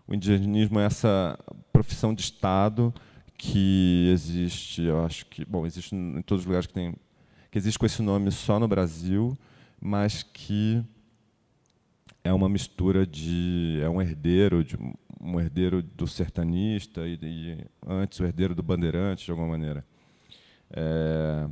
[0.07, 1.39] o indigenismo é essa
[1.71, 2.93] profissão de Estado
[3.37, 6.93] que existe, eu acho que, bom, existe em todos os lugares que tem,
[7.53, 9.37] que existe com esse nome só no Brasil,
[9.79, 10.83] mas que
[12.23, 14.75] é uma mistura de é um herdeiro de
[15.21, 19.85] um herdeiro do sertanista e, e antes o herdeiro do bandeirante de alguma maneira.
[20.71, 21.47] É,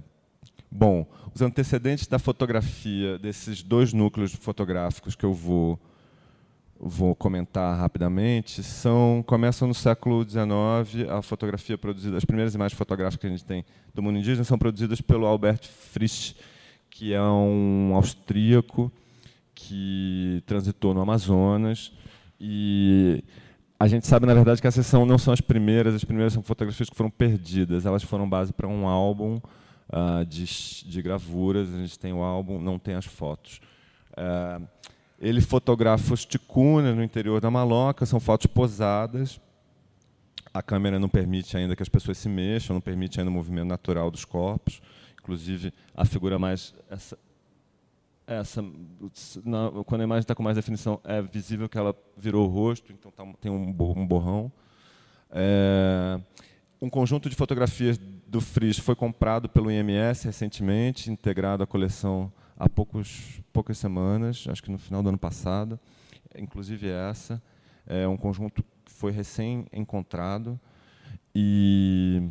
[0.71, 5.79] bom, os antecedentes da fotografia desses dois núcleos fotográficos que eu vou
[6.83, 13.21] vou comentar rapidamente são começam no século XIX a fotografia produzida as primeiras imagens fotográficas
[13.21, 13.63] que a gente tem
[13.93, 16.35] do mundo indígena são produzidas pelo Albert Frisch
[16.89, 18.91] que é um austríaco
[19.55, 21.91] que transitou no Amazonas.
[22.39, 23.23] E
[23.79, 26.43] a gente sabe na verdade que essas são, não são as primeiras as primeiras são
[26.43, 27.85] fotografias que foram perdidas.
[27.85, 29.37] Elas foram base para um álbum
[29.89, 30.45] uh, de,
[30.85, 31.73] de gravuras.
[31.73, 33.59] A gente tem o álbum não tem as fotos.
[34.11, 34.67] Uh,
[35.21, 39.39] ele fotografa os ticunas no interior da maloca, são fotos posadas.
[40.51, 43.67] A câmera não permite ainda que as pessoas se mexam, não permite ainda o movimento
[43.67, 44.81] natural dos corpos.
[45.21, 46.73] Inclusive, a figura mais.
[46.89, 47.17] Essa,
[48.25, 48.65] essa,
[49.45, 52.91] na, quando a imagem está com mais definição, é visível que ela virou o rosto,
[52.91, 54.51] então tá, tem um, um borrão.
[55.29, 56.19] É,
[56.81, 62.69] um conjunto de fotografias do Fris foi comprado pelo IMS recentemente, integrado à coleção há
[62.69, 65.79] poucos, poucas semanas, acho que no final do ano passado,
[66.37, 67.41] inclusive essa.
[67.87, 70.59] É um conjunto que foi recém-encontrado
[71.33, 72.21] e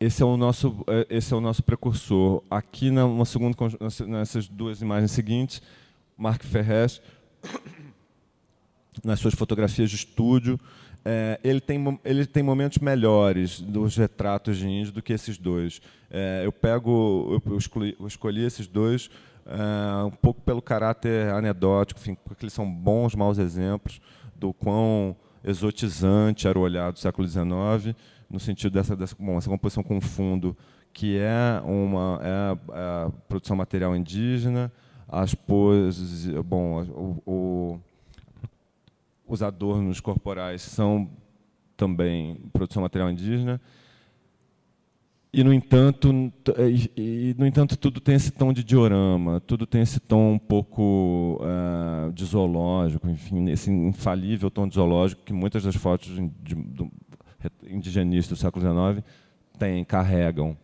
[0.00, 2.42] esse é o nosso é, esse é o nosso precursor.
[2.50, 3.56] Aqui na uma segunda
[4.08, 5.62] nessas duas imagens seguintes,
[6.18, 7.00] Mark Ferrez
[9.04, 10.58] nas suas fotografias de estúdio
[11.04, 15.80] é, ele, tem, ele tem momentos melhores dos retratos de índio do que esses dois.
[16.10, 19.10] É, eu pego, eu escolhi, eu escolhi esses dois
[19.46, 24.00] é, um pouco pelo caráter anedótico, enfim, porque eles são bons, maus exemplos
[24.36, 27.96] do quão exotizante era o olhar do século XIX,
[28.30, 30.56] no sentido dessa, dessa bom, essa composição com fundo
[30.92, 34.70] que é uma é é produção material indígena,
[35.08, 37.80] as poses, bom, o, o,
[39.32, 41.08] os adornos corporais são
[41.74, 43.58] também produção material indígena.
[45.32, 46.10] E no entanto,
[46.94, 51.40] e, no entanto tudo tem esse tom de diorama, tudo tem esse tom um pouco
[51.40, 56.90] uh, de zoológico, enfim, esse infalível tom de zoológico que muitas das fotos de, do,
[57.66, 59.02] indigenistas do século XIX
[59.58, 60.54] têm, carregam.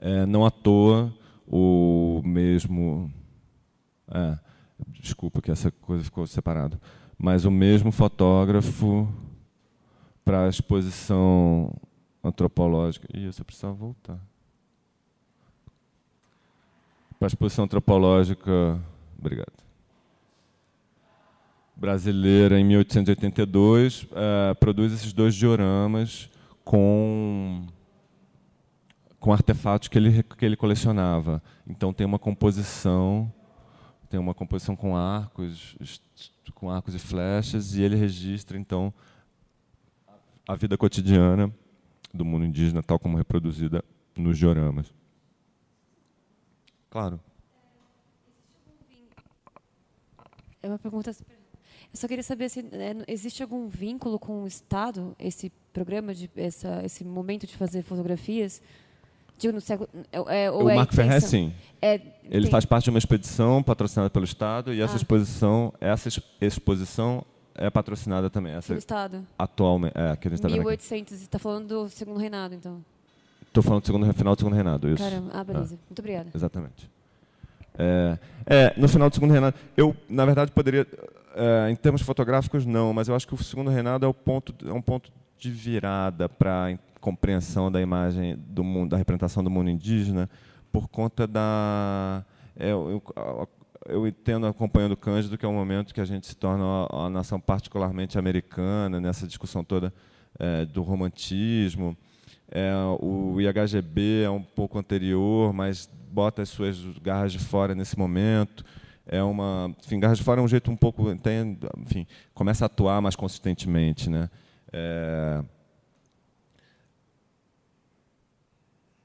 [0.00, 1.14] É, não à toa
[1.46, 3.12] o mesmo.
[4.10, 4.49] É,
[5.00, 6.80] desculpa que essa coisa ficou separada.
[7.18, 9.08] Mas o mesmo fotógrafo
[10.24, 11.74] para a exposição
[12.22, 13.06] antropológica.
[13.12, 14.18] Ih, você precisa voltar.
[17.18, 18.80] Para a exposição antropológica.
[19.18, 19.52] Obrigado.
[21.76, 26.28] Brasileira, em 1882, é, produz esses dois dioramas
[26.64, 27.66] com
[29.20, 31.42] com artefatos que ele, que ele colecionava.
[31.66, 33.30] Então tem uma composição,
[34.10, 35.76] tem uma composição com arcos,
[36.52, 38.92] com arcos e flechas, e ele registra então
[40.46, 41.54] a vida cotidiana
[42.12, 43.84] do mundo indígena, tal como reproduzida
[44.16, 44.92] nos dioramas.
[46.90, 47.20] Claro.
[50.60, 51.12] É uma pergunta.
[51.12, 51.16] Eu
[51.94, 56.84] só queria saber se é, existe algum vínculo com o Estado, esse programa, de, essa,
[56.84, 58.60] esse momento de fazer fotografias,
[59.40, 59.88] Digo, no século.
[60.12, 61.50] É, é o é Marco Ferrer, sim.
[61.80, 62.50] É, ele tem...
[62.50, 64.96] faz parte de uma expedição patrocinada pelo Estado e essa ah.
[64.96, 67.24] exposição, essa exposição
[67.54, 68.52] é patrocinada também.
[68.52, 69.26] Essa pelo Estado.
[69.38, 71.16] Atualmente, é, que a gente 1800.
[71.16, 72.84] Você está falando do segundo reinado, então?
[73.46, 75.02] Estou falando do segundo, final do segundo reinado, isso.
[75.02, 75.74] Caramba, ah, beleza.
[75.74, 75.78] É.
[75.88, 76.30] Muito obrigada.
[76.34, 76.90] Exatamente.
[77.78, 80.86] É, é, no final do segundo reinado, eu, na verdade, poderia,
[81.34, 84.54] é, em termos fotográficos, não, mas eu acho que o segundo reinado é, o ponto,
[84.68, 89.70] é um ponto de virada para compreensão da imagem do mundo, da representação do mundo
[89.70, 90.28] indígena,
[90.70, 92.22] por conta da
[92.54, 93.48] é, eu, eu,
[93.88, 97.10] eu entendo acompanhando Cândido que é um momento que a gente se torna uma, uma
[97.10, 99.92] nação particularmente americana nessa discussão toda
[100.38, 101.96] é, do romantismo.
[102.50, 107.98] É, o IHGB é um pouco anterior, mas bota as suas garras de fora nesse
[107.98, 108.62] momento.
[109.06, 112.66] É uma, enfim, garras de fora é um jeito um pouco, tem, enfim, começa a
[112.66, 114.28] atuar mais consistentemente, né?
[114.72, 115.42] É,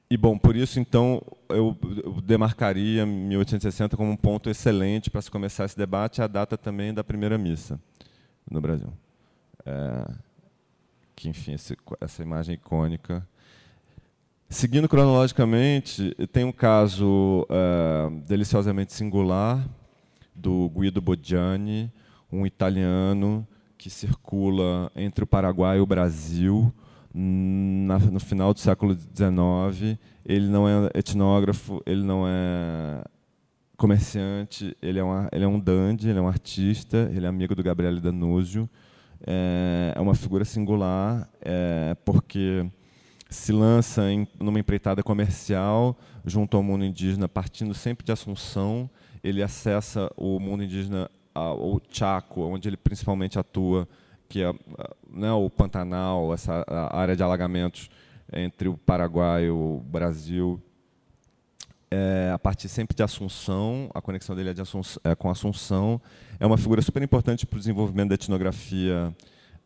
[0.08, 1.76] E, bom, por isso, então, eu,
[2.22, 7.02] demarcaria 1860 como um ponto excelente para se começar esse debate, a data também da
[7.02, 7.80] primeira missa
[8.48, 8.92] no Brasil.
[9.64, 10.08] É,
[11.16, 13.26] que, enfim, esse, essa imagem icônica.
[14.48, 19.68] Seguindo cronologicamente, tem um caso é, deliciosamente singular
[20.32, 21.92] do Guido Bodiani,
[22.30, 23.44] um italiano
[23.78, 26.72] que circula entre o Paraguai e o Brasil,
[27.14, 29.98] na, no final do século XIX.
[30.24, 33.02] Ele não é etnógrafo, ele não é
[33.76, 37.54] comerciante, ele é, uma, ele é um dandy, ele é um artista, ele é amigo
[37.54, 38.68] do Gabriele Danúzio.
[39.26, 42.66] É, é uma figura singular, é, porque
[43.28, 48.90] se lança em numa empreitada comercial junto ao mundo indígena, partindo sempre de Assunção.
[49.22, 53.88] Ele acessa o mundo indígena, o Chaco, onde ele principalmente atua
[54.28, 54.52] que é
[55.08, 57.88] né, o Pantanal, essa área de alagamentos
[58.32, 60.60] entre o Paraguai e o Brasil,
[61.90, 64.62] é, a partir sempre de Assunção, a conexão dele é, de
[65.04, 66.00] é com Assunção,
[66.40, 69.14] é uma figura super importante para o desenvolvimento da etnografia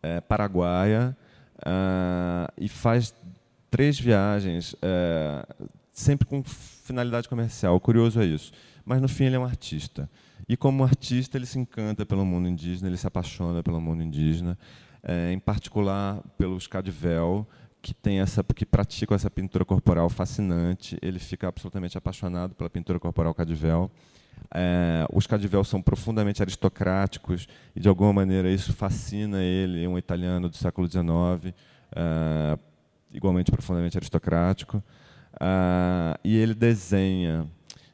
[0.03, 1.17] é, paraguaia
[1.65, 3.15] é, e faz
[3.71, 5.45] três viagens, é,
[5.93, 7.75] sempre com finalidade comercial.
[7.75, 8.53] O curioso é isso.
[8.85, 10.09] Mas no fim ele é um artista.
[10.51, 14.59] E como artista, ele se encanta pelo mundo indígena, ele se apaixona pelo mundo indígena,
[15.01, 17.47] é, em particular pelos Cadivel,
[17.81, 20.99] que tem essa que praticam essa pintura corporal fascinante.
[21.01, 23.93] Ele fica absolutamente apaixonado pela pintura corporal Cadivel.
[24.53, 30.49] É, os Cadivel são profundamente aristocráticos e de alguma maneira isso fascina ele, um italiano
[30.49, 31.55] do século XIX,
[31.95, 32.59] é,
[33.13, 34.83] igualmente profundamente aristocrático.
[35.41, 37.49] É, e ele desenha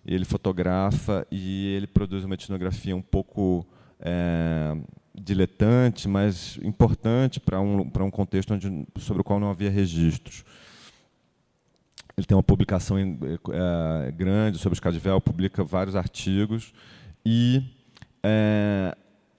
[0.07, 3.67] ele fotografa e ele produz uma etnografia um pouco
[4.01, 4.77] é,
[5.15, 10.45] diletante, mas importante para um, para um contexto onde, sobre o qual não havia registros.
[12.17, 16.73] Ele tem uma publicação é, grande sobre os Cadivel, publica vários artigos
[17.25, 17.63] e
[18.23, 18.97] é,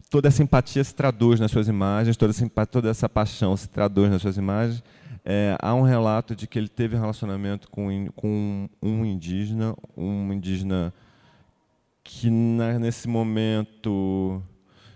[0.09, 4.11] toda essa empatia se traduz nas suas imagens, toda essa, toda essa paixão se traduz
[4.11, 4.84] nas suas imagens
[5.30, 10.93] é, há um relato de que ele teve relacionamento com, com um indígena, um indígena
[12.01, 14.41] que na, nesse momento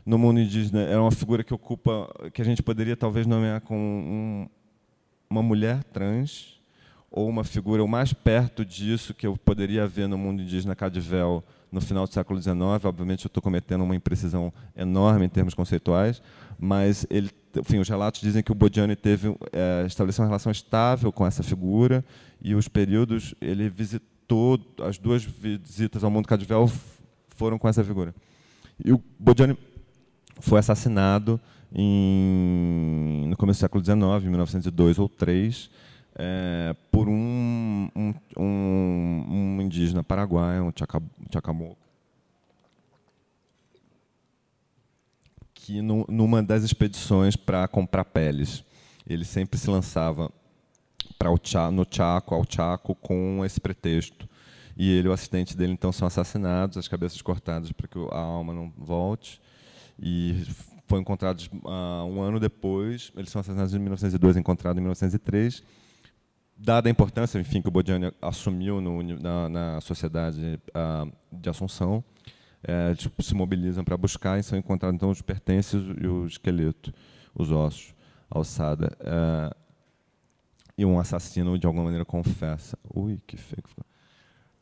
[0.06, 3.78] no mundo indígena era uma figura que ocupa, que a gente poderia talvez nomear como
[3.82, 4.50] um,
[5.30, 6.62] uma mulher trans
[7.12, 11.44] ou uma figura o mais perto disso que eu poderia ver no mundo indígena Cadivel
[11.70, 12.56] no final do século XIX.
[12.86, 16.22] Obviamente, eu estou cometendo uma imprecisão enorme em termos conceituais,
[16.64, 21.12] mas ele, enfim, os relatos dizem que o Bodiani teve é, estabeleceu uma relação estável
[21.12, 22.06] com essa figura
[22.40, 26.72] e os períodos ele visitou as duas visitas ao mundo cadivel
[27.36, 28.14] foram com essa figura.
[28.86, 29.58] E o Bodiani
[30.40, 31.42] foi assassinado
[31.74, 35.72] em, no começo do século XIX, em 1902 ou 3,
[36.16, 40.72] é, por um, um, um, um, indígena paraguaio, um
[41.32, 41.78] Chacamoco,
[45.62, 48.64] que no, numa das expedições para comprar peles,
[49.08, 50.32] ele sempre se lançava
[51.20, 51.40] para o
[51.72, 54.28] no Chaco, ao Chaco, com esse pretexto.
[54.76, 58.18] E ele e o assistente dele então são assassinados, as cabeças cortadas para que a
[58.18, 59.40] alma não volte.
[60.02, 60.44] E
[60.88, 63.12] foram encontrados uh, um ano depois.
[63.16, 65.64] Eles são assassinados em 1902, encontrados em 1903
[66.64, 72.04] dada a importância, enfim, que o Bodiani assumiu no, na, na, sociedade uh, de Assunção,
[72.64, 76.94] é, tipo, se mobilizam para buscar e são encontrados então os pertences e o esqueleto,
[77.34, 77.94] os ossos,
[78.30, 78.96] a alçada.
[79.02, 79.56] Uh,
[80.78, 82.78] e um assassino, de alguma maneira, confessa.
[82.94, 83.86] Ui, que feio que ficou.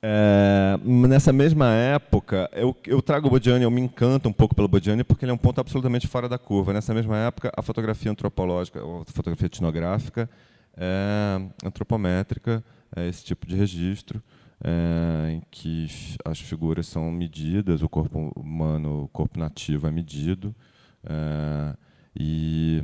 [0.02, 4.68] É, nessa mesma época, eu, eu trago o Bodiani, eu me encanto um pouco pelo
[4.68, 6.72] Bodiani, porque ele é um ponto absolutamente fora da curva.
[6.72, 10.30] Nessa mesma época, a fotografia antropológica, a fotografia etnográfica,
[10.78, 12.64] é antropométrica,
[12.95, 14.24] é esse tipo de registro,
[14.64, 15.88] é, em que
[16.26, 20.55] as figuras são medidas, o corpo humano, o corpo nativo é medido,
[21.03, 21.76] é,
[22.16, 22.84] e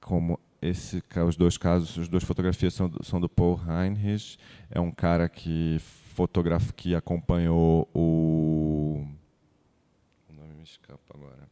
[0.00, 4.38] como esse, os dois casos, as duas fotografias são, são do Paul Heinrich,
[4.70, 9.06] é um cara que fotografa, que acompanhou o,
[10.32, 11.48] nome me escapa agora,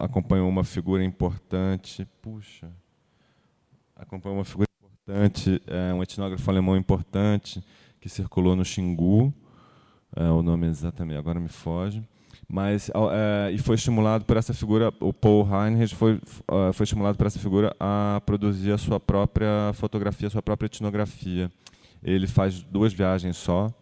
[0.00, 2.70] acompanhou uma figura importante, puxa,
[3.94, 4.66] acompanhou uma figura
[5.06, 7.62] importante, é, um etnógrafo alemão importante
[8.00, 9.32] que circulou no Xingu,
[10.16, 12.02] é, o nome exatamente agora me foge,
[12.48, 17.16] mas é, e foi estimulado por essa figura, o Paul Heinrich foi é, foi estimulado
[17.16, 21.50] por essa figura a produzir a sua própria fotografia, a sua própria etnografia.
[22.02, 23.72] Ele faz duas viagens só.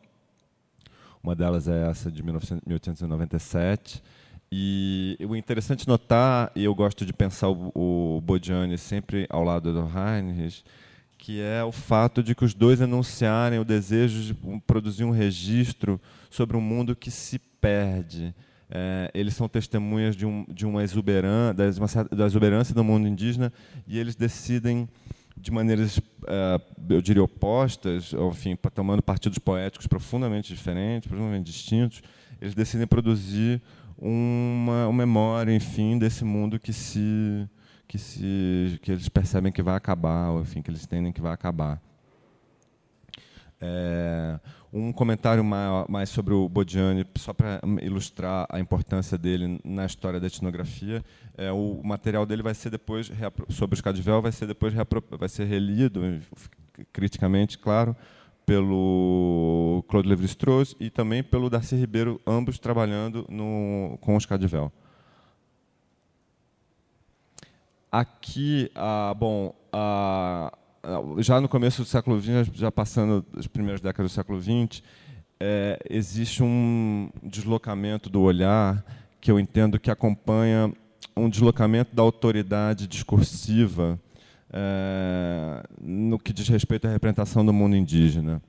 [1.22, 4.02] Uma delas é essa de 1897
[4.52, 9.72] e o interessante notar, e eu gosto de pensar o, o Bodiani sempre ao lado
[9.72, 10.62] do Heinrich,
[11.24, 14.34] que é o fato de que os dois anunciarem o desejo de
[14.66, 15.98] produzir um registro
[16.28, 18.34] sobre um mundo que se perde.
[18.70, 21.54] É, eles são testemunhas de, um, de uma exuberância,
[22.12, 23.50] da exuberância do mundo indígena
[23.86, 24.86] e eles decidem
[25.34, 26.60] de maneiras, é,
[26.90, 32.02] eu diria, opostas, enfim, tomando partidos poéticos profundamente diferentes, profundamente distintos,
[32.38, 33.62] eles decidem produzir
[33.96, 37.48] uma, uma memória, enfim, desse mundo que se
[37.94, 41.32] que se que eles percebem que vai acabar, ou enfim, que eles entendem que vai
[41.32, 41.80] acabar.
[43.60, 44.40] É,
[44.72, 50.26] um comentário mais, sobre o Bodiani, só para ilustrar a importância dele na história da
[50.26, 51.04] etnografia.
[51.38, 53.12] É, o material dele vai ser depois
[53.48, 54.74] sobre os Cadivel vai ser depois
[55.16, 56.20] vai ser relido
[56.92, 57.96] criticamente, claro,
[58.44, 64.72] pelo Claude Lévi-Strauss e também pelo Darcy Ribeiro, ambos trabalhando no, com os Cadivel.
[67.96, 70.52] Aqui, ah, bom, ah,
[71.18, 74.82] já no começo do século XX, já passando as primeiras décadas do século XX,
[75.38, 78.84] é, existe um deslocamento do olhar
[79.20, 80.72] que eu entendo que acompanha
[81.16, 83.96] um deslocamento da autoridade discursiva
[84.52, 88.42] é, no que diz respeito à representação do mundo indígena.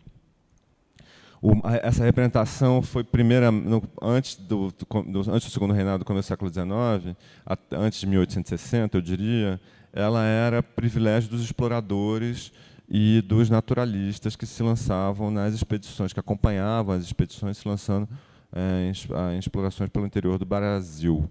[1.45, 6.27] O, essa representação foi primeira no, antes do, do, antes do segundo reinado do começo
[6.27, 7.15] do século XIX,
[7.45, 9.61] a, antes de 1860, eu diria,
[9.93, 12.51] ela era privilégio dos exploradores
[12.89, 18.09] e dos naturalistas que se lançavam nas expedições, que acompanhavam as expedições se lançando
[18.51, 21.29] é, em, em, explorações pelo interior do Brasil.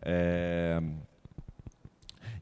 [0.00, 0.80] É,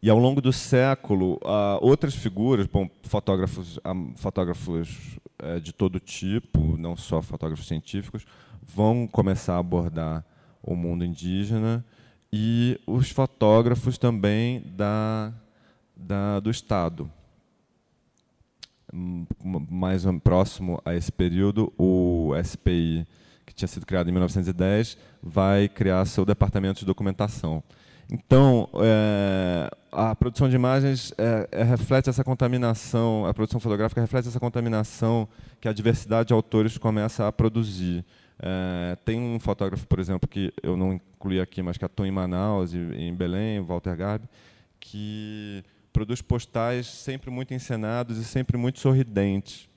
[0.02, 6.00] e ao longo do século, uh, outras figuras, bom, fotógrafos, uh, fotógrafos uh, de todo
[6.00, 8.26] tipo, não só fotógrafos científicos,
[8.62, 10.24] vão começar a abordar
[10.62, 11.84] o mundo indígena
[12.32, 15.32] e os fotógrafos também da,
[15.96, 17.10] da, do Estado.
[18.92, 23.06] Mais próximo a esse período, o SPI,
[23.44, 27.62] que tinha sido criado em 1910, vai criar seu departamento de documentação.
[28.10, 34.28] Então, é, a produção de imagens é, é, reflete essa contaminação, a produção fotográfica reflete
[34.28, 35.28] essa contaminação
[35.60, 38.04] que a diversidade de autores começa a produzir.
[38.38, 42.10] É, tem um fotógrafo, por exemplo, que eu não incluí aqui, mas que atua em
[42.10, 44.28] Manaus e em Belém, Walter Gabi,
[44.78, 49.68] que produz postais sempre muito encenados e sempre muito sorridentes.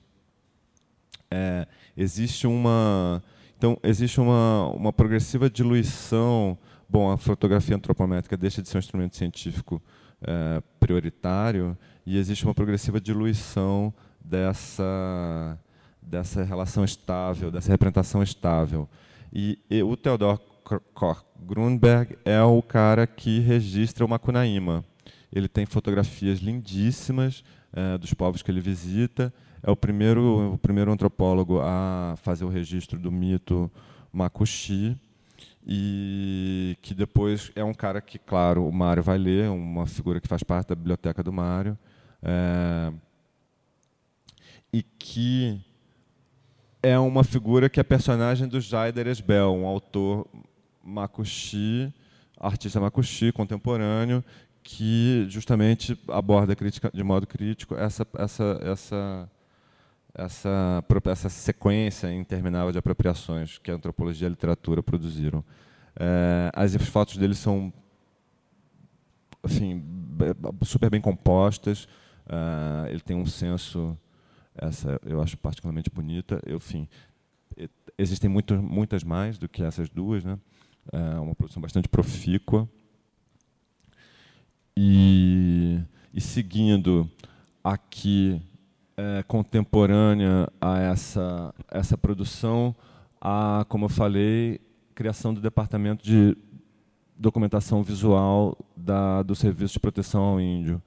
[1.30, 1.66] É,
[1.96, 3.22] existe uma
[3.56, 6.58] Então, existe uma, uma progressiva diluição.
[6.90, 9.82] Bom, a fotografia antropométrica deixa de ser um instrumento científico
[10.22, 11.76] é, prioritário
[12.06, 13.92] e existe uma progressiva diluição
[14.24, 15.58] dessa,
[16.00, 18.88] dessa relação estável, dessa representação estável.
[19.30, 20.38] E, e o Theodor
[20.94, 24.82] Koch Grunberg é o cara que registra o Macunaíma.
[25.30, 29.30] Ele tem fotografias lindíssimas é, dos povos que ele visita.
[29.62, 33.70] É o primeiro, o primeiro antropólogo a fazer o registro do mito
[34.10, 34.98] Makushi
[35.68, 40.26] e que depois é um cara que, claro, o Mário vai ler, uma figura que
[40.26, 41.76] faz parte da biblioteca do Mário,
[42.22, 42.90] é,
[44.72, 45.60] e que
[46.82, 50.26] é uma figura que é personagem do Jaider Esbel, um autor
[50.82, 51.92] Makushi,
[52.40, 54.24] artista Makushi contemporâneo,
[54.62, 56.56] que justamente aborda
[56.94, 59.30] de modo crítico essa, essa, essa,
[60.18, 65.44] essa, essa sequência interminável de apropriações que a antropologia e a literatura produziram.
[65.98, 67.72] É, as fotos dele são
[69.42, 69.82] assim,
[70.62, 71.84] super bem compostas,
[72.26, 73.96] uh, ele tem um senso,
[74.54, 76.88] essa eu acho particularmente bonita, eu, enfim,
[77.96, 80.38] existem muito, muitas mais do que essas duas, né?
[80.92, 82.68] é uma produção bastante profícua.
[84.76, 85.80] E,
[86.14, 87.10] e seguindo
[87.62, 88.40] aqui,
[88.98, 92.74] é, contemporânea a essa, essa produção,
[93.20, 94.60] a, como eu falei,
[94.92, 96.36] criação do Departamento de
[97.16, 100.82] Documentação Visual da, do Serviço de Proteção ao Índio.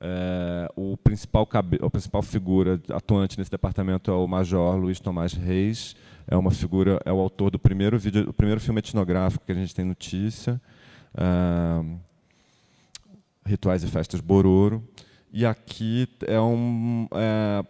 [0.00, 5.94] É, o principal a principal figura atuante nesse departamento é o Major Luiz Tomás Reis.
[6.26, 9.54] É uma figura, é o autor do primeiro vídeo, o primeiro filme etnográfico que a
[9.54, 10.58] gente tem notícia.
[11.14, 11.84] É,
[13.44, 14.82] Rituais e Festas Bororo.
[15.32, 17.64] E aqui é, um, é,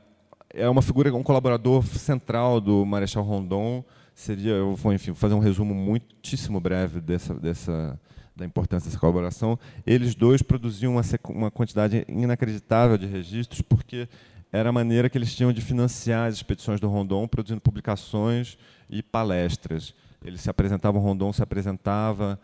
[0.64, 3.84] é uma figura, um colaborador central do Marechal Rondon.
[4.16, 8.00] Seria, eu vou enfim, fazer um resumo muitíssimo breve dessa, dessa,
[8.34, 9.56] da importância dessa colaboração.
[9.86, 14.08] Eles dois produziam uma, uma quantidade inacreditável de registros, porque
[14.50, 18.58] era a maneira que eles tinham de financiar as expedições do Rondon, produzindo publicações
[18.90, 19.94] e palestras.
[20.24, 22.40] Eles se apresentavam, Rondon se apresentava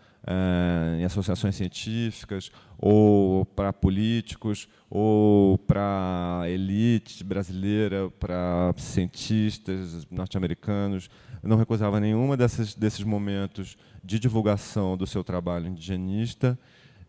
[0.98, 11.08] em associações científicas, ou para políticos, ou para elite brasileira, para cientistas norte-americanos.
[11.42, 16.58] Não recusava nenhuma desses, desses momentos de divulgação do seu trabalho indigenista,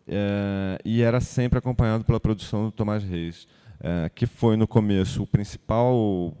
[0.06, 3.46] eh, e era sempre acompanhado pela produção do Tomás Reis,
[3.80, 6.34] eh, que foi, no começo, o principal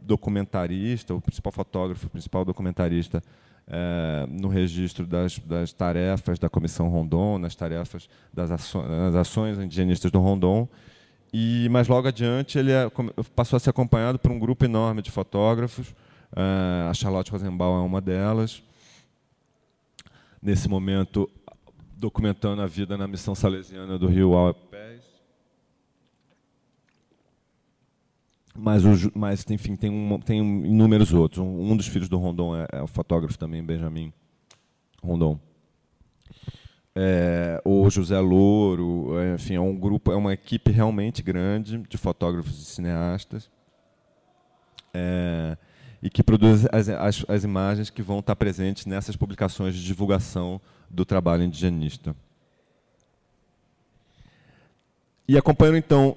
[0.00, 3.22] documentarista, o principal fotógrafo, o principal documentarista
[3.66, 8.50] é, no registro das, das, tarefas da Comissão Rondon, nas tarefas das
[9.14, 10.68] ações, indigenistas do Rondon.
[11.32, 12.90] E, mas logo adiante ele é,
[13.34, 15.94] passou a ser acompanhado por um grupo enorme de fotógrafos.
[16.34, 18.62] É, a Charlotte Rosenbaum é uma delas.
[20.42, 21.30] Nesse momento,
[21.96, 25.01] documentando a vida na missão salesiana do Rio Alpés.
[28.54, 31.38] Mas, o, mas enfim, tem, um, tem inúmeros outros.
[31.38, 34.12] Um, um dos filhos do Rondon é, é, o fotógrafo também, Benjamin
[35.02, 35.40] Rondon.
[36.94, 41.96] É, o José Louro, é, enfim, é um grupo, é uma equipe realmente grande de
[41.96, 43.50] fotógrafos e cineastas
[44.92, 45.56] é,
[46.02, 50.60] e que produz as, as, as, imagens que vão estar presentes nessas publicações de divulgação
[50.90, 52.14] do trabalho indigenista.
[55.26, 56.16] E acompanhando então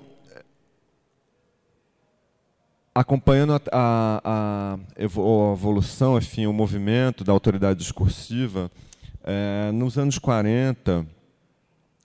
[2.96, 8.72] acompanhando a, a, a, evolução, enfim, o movimento da autoridade discursiva,
[9.22, 11.06] é, nos anos 40,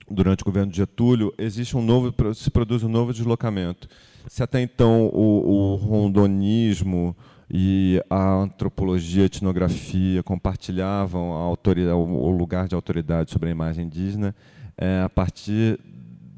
[0.09, 3.87] durante o governo de Getúlio, existe um novo, se produz um novo deslocamento.
[4.27, 7.15] Se até então o, o rondonismo
[7.49, 14.35] e a antropologia, a etnografia compartilhavam a o lugar de autoridade sobre a imagem indígena,
[14.77, 15.79] é, a partir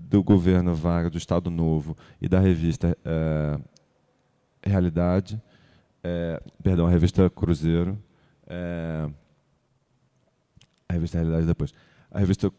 [0.09, 3.59] do governo Vargas, do Estado Novo e da revista é,
[4.65, 5.41] Realidade,
[6.03, 7.97] é, perdão, a revista Cruzeiro,
[8.47, 9.09] é,
[10.87, 11.73] a revista Realidade depois,
[12.11, 12.51] a revista,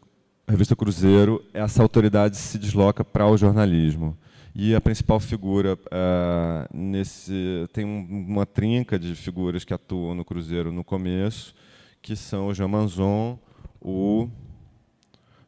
[0.47, 4.17] a revista Cruzeiro, essa autoridade se desloca para o jornalismo.
[4.57, 10.71] E a principal figura é, nesse tem uma trinca de figuras que atuam no Cruzeiro
[10.71, 11.53] no começo,
[12.01, 13.37] que são o Jean Manzon,
[13.81, 14.29] o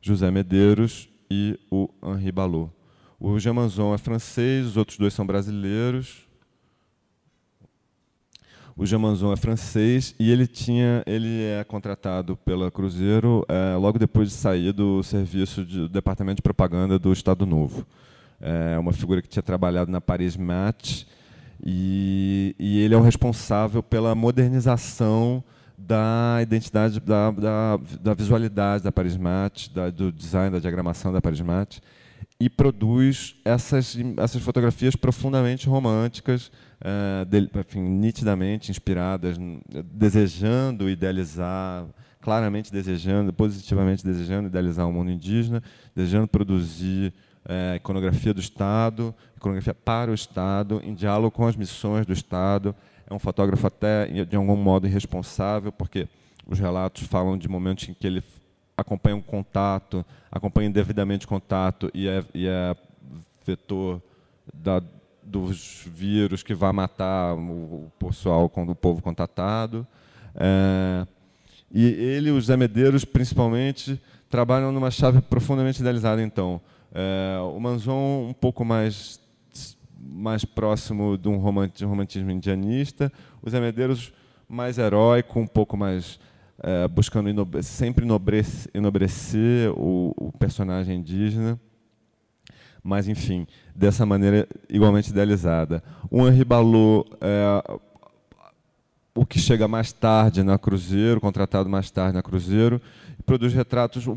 [0.02, 2.70] José Medeiros e o Henri Ballot.
[3.18, 6.27] O Jean Manzon é francês, os outros dois são brasileiros.
[8.78, 14.30] O Jamanzon é francês e ele tinha, ele é contratado pela Cruzeiro é, logo depois
[14.30, 17.88] de sair do serviço de, do departamento de propaganda do Estado Novo.
[18.40, 21.06] É uma figura que tinha trabalhado na Paris Match
[21.66, 25.44] E, e ele é o responsável pela modernização
[25.78, 31.80] da identidade, da, da, da visualidade da Parismat, da, do design, da diagramação da Parismat,
[32.40, 39.38] e produz essas, essas fotografias profundamente românticas, uh, de, enfim, nitidamente inspiradas,
[39.86, 41.86] desejando idealizar,
[42.22, 45.64] claramente desejando, positivamente desejando idealizar o mundo indígena,
[45.96, 47.12] desejando produzir
[47.46, 52.76] uh, iconografia do Estado, iconografia para o Estado, em diálogo com as missões do Estado.
[53.10, 56.08] É um fotógrafo até, de algum modo, irresponsável, porque
[56.46, 58.22] os relatos falam de momentos em que ele
[58.78, 62.76] acompanha um contato, acompanha indevidamente contato e é, e é
[63.44, 64.02] vetor
[64.54, 64.82] da,
[65.24, 69.86] dos vírus que vai matar o, pessoal, o povo contatado.
[70.36, 71.08] É,
[71.72, 74.00] e ele os Zé Medeiros, principalmente,
[74.30, 76.62] trabalham numa chave profundamente idealizada, então.
[76.94, 79.20] É, o Manzon um pouco mais
[80.00, 83.12] mais próximo de um romantismo indianista,
[83.42, 84.14] os Zé Medeiros
[84.48, 86.20] mais heróico, um pouco mais
[86.62, 87.30] é, buscando
[87.62, 88.06] sempre
[88.74, 91.60] enobrecer, o, o, personagem indígena,
[92.84, 93.46] mas, enfim,
[93.76, 95.84] dessa maneira igualmente idealizada.
[96.10, 97.80] O Henri Balot, é,
[99.14, 102.82] o que chega mais tarde na Cruzeiro, contratado mais tarde na Cruzeiro,
[103.26, 104.08] produz retratos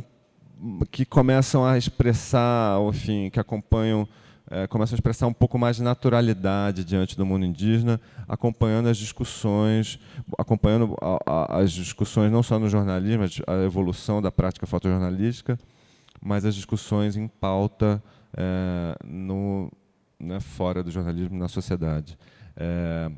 [0.91, 4.07] que começam a expressar, enfim, que acompanham
[4.51, 8.97] é, começam a expressar um pouco mais de naturalidade diante do mundo indígena, acompanhando as
[8.97, 9.99] discussões,
[10.37, 15.57] acompanhando a, a, as discussões não só no jornalismo, a evolução da prática fotojornalística,
[16.21, 18.03] mas as discussões em pauta
[18.37, 19.71] é, no,
[20.19, 22.19] né, fora do jornalismo, na sociedade.
[22.57, 23.11] É,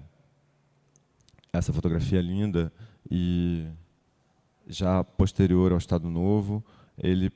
[1.50, 2.70] essa fotografia é linda
[3.10, 3.66] e
[4.66, 6.62] já posterior ao Estado Novo,
[6.96, 7.32] ele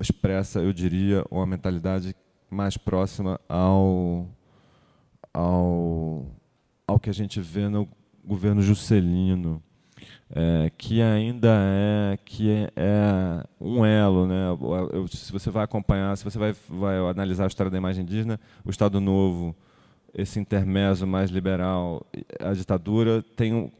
[0.00, 2.16] expressa, eu diria, uma mentalidade
[2.54, 4.28] mais próxima ao,
[5.32, 6.26] ao,
[6.86, 7.88] ao que a gente vê no
[8.24, 9.62] governo Juscelino,
[10.30, 14.46] é, que ainda é que é, é um elo, né?
[14.92, 18.40] Eu, se você vai acompanhar, se você vai, vai analisar a história da imagem indígena,
[18.64, 19.54] o Estado Novo,
[20.14, 22.06] esse intermezzo mais liberal,
[22.40, 23.70] a ditadura tem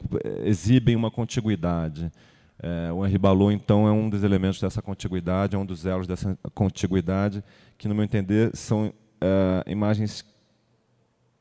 [0.43, 2.11] exibem uma contiguidade.
[2.59, 6.07] É, o Henri Balot, então, é um dos elementos dessa contiguidade, é um dos elos
[6.07, 7.43] dessa contiguidade,
[7.77, 10.23] que, no meu entender, são é, imagens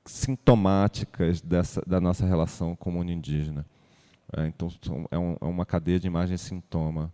[0.05, 3.65] sintomáticas dessa, da nossa relação com o mundo indígena.
[4.37, 4.69] É, então,
[5.11, 7.13] é, um, é, uma cadeia de imagens sintoma.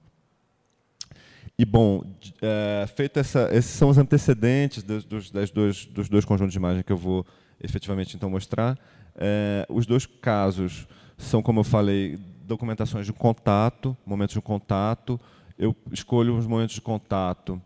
[1.58, 2.02] E, bom,
[2.40, 6.82] é, feita essa, esses são os antecedentes dos, dos, dois, dos dois conjuntos de imagens
[6.82, 7.26] que eu vou
[7.62, 8.78] efetivamente então mostrar.
[9.14, 10.88] É, os dois casos
[11.18, 15.20] são, como eu falei, documentações de contato, momentos de contato.
[15.58, 17.60] Eu escolho os momentos de contato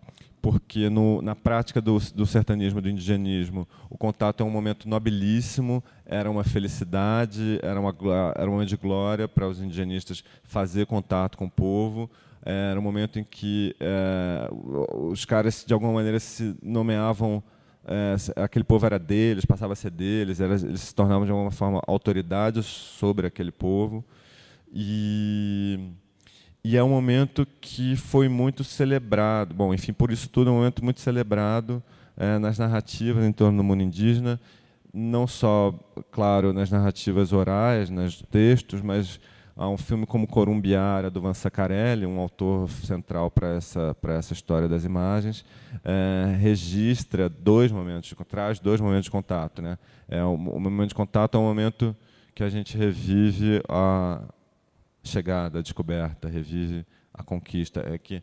[0.45, 5.83] porque no, na prática do, do sertanismo, do indigenismo, o contato é um momento nobilíssimo,
[6.05, 7.97] era uma felicidade, era, uma,
[8.37, 12.11] era um momento de glória para os indigenistas fazer contato com o povo.
[12.45, 14.47] Era um momento em que é,
[14.93, 17.43] os caras, de alguma maneira, se nomeavam
[17.87, 21.51] é, aquele povo era deles, passava a ser deles, era, eles se tornavam de alguma
[21.51, 24.05] forma autoridades sobre aquele povo.
[24.77, 25.79] E,
[26.64, 29.55] e é um momento que foi muito celebrado.
[29.55, 31.81] Bom, enfim, por isso tudo é um momento muito celebrado
[32.16, 34.41] é, nas narrativas em torno do mundo indígena,
[34.93, 35.72] não só,
[36.11, 39.20] claro, nas narrativas orais, nos textos, mas
[39.57, 44.33] há um filme como Corumbiara, do Van Saccarelli, um autor central para essa, para essa
[44.33, 45.45] história das imagens,
[45.85, 49.62] é, registra dois momentos, traz dois momentos de contato.
[49.62, 49.79] Né?
[50.09, 51.95] É, o, o momento de contato é um momento
[52.35, 54.20] que a gente revive a,
[55.05, 57.84] chegada, a descoberta, revive a conquista.
[57.86, 58.22] É que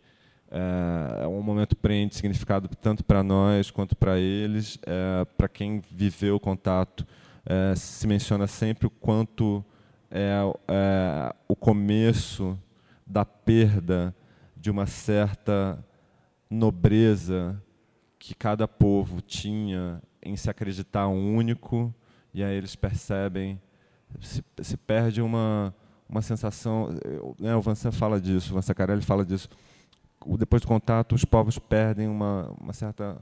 [0.49, 4.77] é, é um momento prende significado tanto para nós quanto para eles.
[4.85, 7.05] É, para quem viveu o contato,
[7.45, 9.63] é, se menciona sempre o quanto
[10.09, 10.33] é,
[10.67, 12.59] é, o começo
[13.07, 14.13] da perda
[14.57, 15.83] de uma certa
[16.49, 17.61] nobreza
[18.19, 21.93] que cada povo tinha em se acreditar único,
[22.33, 23.59] e aí eles percebem,
[24.19, 25.73] se, se perde uma,
[26.11, 26.89] uma sensação,
[27.39, 29.47] né, o Vincent fala disso, o Vincent Carelli fala disso,
[30.37, 33.17] depois do contato os povos perdem uma, uma certa,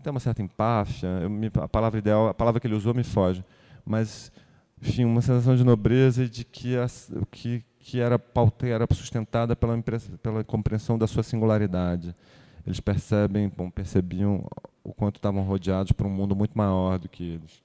[0.00, 3.44] até uma certa empáfia, eu, a palavra ideal, a palavra que ele usou me foge,
[3.84, 4.32] mas,
[4.80, 6.86] enfim, uma sensação de nobreza e de que, a,
[7.30, 9.78] que, que era, pauta, era sustentada pela,
[10.22, 12.14] pela compreensão da sua singularidade.
[12.66, 14.46] Eles percebem, bom, percebiam
[14.84, 17.60] o quanto estavam rodeados por um mundo muito maior do que eles.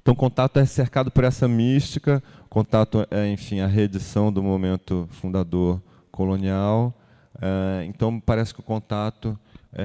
[0.00, 2.22] Então, o contato é cercado por essa mística,
[2.54, 5.82] contato é, enfim, a reedição do momento fundador
[6.12, 6.94] colonial.
[7.42, 9.36] É, então, parece que o contato
[9.72, 9.82] é,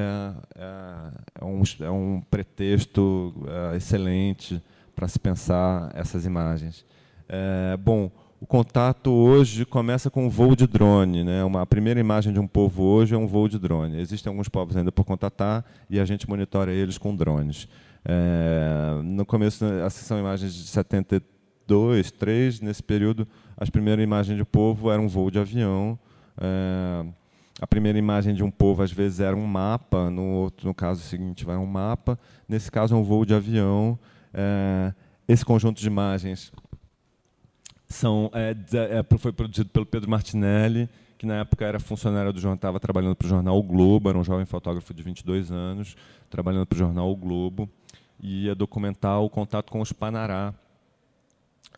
[0.55, 4.61] é, é um, é um, pretexto é, excelente
[4.95, 6.85] para se pensar essas imagens.
[7.27, 11.23] É, bom, o contato hoje começa com um voo de drone.
[11.23, 11.43] Né?
[11.43, 13.99] Uma, a primeira imagem de um povo hoje é um voo de drone.
[13.99, 17.67] Existem alguns povos ainda por contatar e a gente monitora eles com drones.
[18.05, 20.67] É, no começo, essas são imagens de
[21.69, 22.61] 72, 3.
[22.61, 25.97] Nesse período, as primeiras imagens de povo eram um voo de avião.
[26.41, 27.05] É,
[27.61, 30.09] a primeira imagem de um povo, às vezes, era um mapa.
[30.09, 32.17] No, outro, no caso seguinte, vai um mapa.
[32.47, 33.97] Nesse caso, é um voo de avião.
[34.33, 34.93] É,
[35.27, 36.51] esse conjunto de imagens
[37.87, 38.55] são, é,
[38.99, 43.15] é, foi produzido pelo Pedro Martinelli, que na época era funcionário do jornal, estava trabalhando
[43.15, 45.95] para o jornal o Globo, era um jovem fotógrafo de 22 anos,
[46.29, 47.69] trabalhando para o jornal o Globo,
[48.21, 50.53] e ia documentar o contato com os Panará,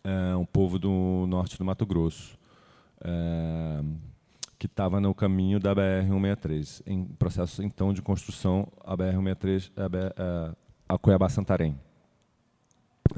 [0.04, 2.38] é, um povo do norte do Mato Grosso,
[3.00, 3.82] é,
[4.58, 9.82] que estava no caminho da BR-163, em processo então de construção a BR-163 a,
[10.22, 10.54] é,
[10.88, 11.76] a Cuiabá-Santarém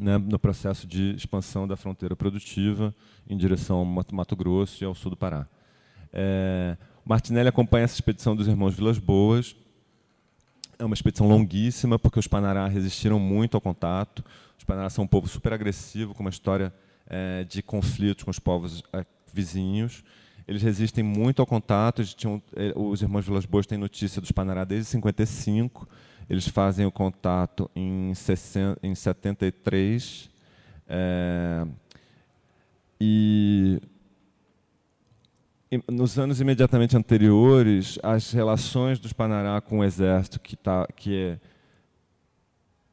[0.01, 2.95] né, no processo de expansão da fronteira produtiva
[3.29, 5.47] em direção ao Mato Grosso e ao sul do Pará.
[6.13, 9.57] É, Martinelli acompanha essa expedição dos irmãos Vilas Boas.
[10.79, 14.25] É uma expedição longuíssima, porque os Panará resistiram muito ao contato.
[14.65, 16.73] Os Panará são um povo super agressivo, com uma história
[17.07, 20.03] é, de conflitos com os povos é, vizinhos.
[20.49, 22.03] Eles resistem muito ao contato.
[22.05, 25.87] Tinham, é, os irmãos Vilas Boas têm notícia dos Panará desde 55
[26.29, 30.31] eles fazem o contato em, 60, em 73
[30.89, 31.67] é,
[32.99, 33.79] e
[35.91, 41.39] nos anos imediatamente anteriores, as relações dos Panará com o exército que, tá, que, é,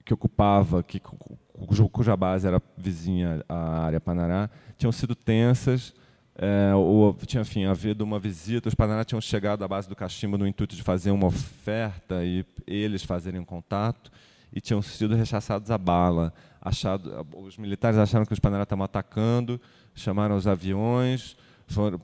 [0.04, 5.94] que ocupava, que, cuja base era vizinha à área Panará, tinham sido tensas
[6.36, 10.38] é, ou, tinha enfim, havido uma visita, os Paraná tinham chegado à base do cachimbo
[10.38, 14.12] no intuito de fazer uma oferta e eles fazerem um contato,
[14.52, 16.34] e tinham sido rechaçados a bala.
[16.62, 19.62] Achado, os militares acharam que os Paraná estavam atacando,
[19.94, 21.38] chamaram os aviões,
[21.68, 22.00] foram,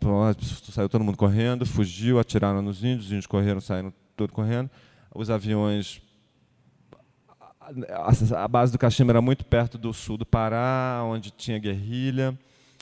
[0.71, 4.69] saiu todo mundo correndo, fugiu, atiraram nos índios, os índios correram, saíram todos correndo.
[5.13, 6.01] Os aviões
[8.35, 12.37] a base do cachimbo era muito perto do sul do Pará, onde tinha guerrilha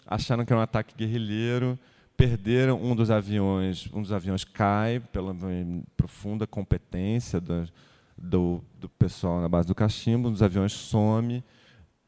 [0.06, 1.78] acharam que era um ataque guerrilheiro,
[2.16, 5.36] perderam um dos aviões, um dos aviões cai pela
[5.98, 7.68] profunda competência do,
[8.18, 11.44] do, do pessoal na base do cachimbo, um dos aviões some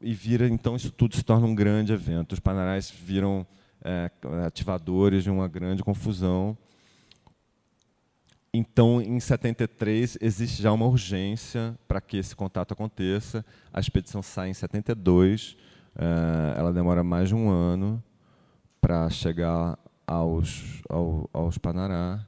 [0.00, 2.32] e vira, então isso tudo se torna um grande evento.
[2.32, 3.44] Os panarais viram
[3.82, 4.10] é,
[4.46, 6.56] ativadores de uma grande confusão.
[8.60, 13.44] Então, em 73, existe já uma urgência para que esse contato aconteça.
[13.72, 15.56] A expedição sai em 72
[15.94, 18.02] é, ela demora mais de um ano
[18.80, 22.26] para chegar aos, ao, aos Panará.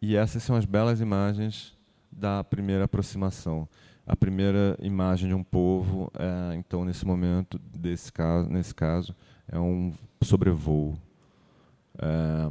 [0.00, 1.76] E essas são as belas imagens
[2.10, 3.68] da primeira aproximação.
[4.06, 9.14] A primeira imagem de um povo, é, então, nesse momento, desse caso, nesse caso,
[9.46, 10.98] é um sobrevoo.
[11.98, 12.50] É,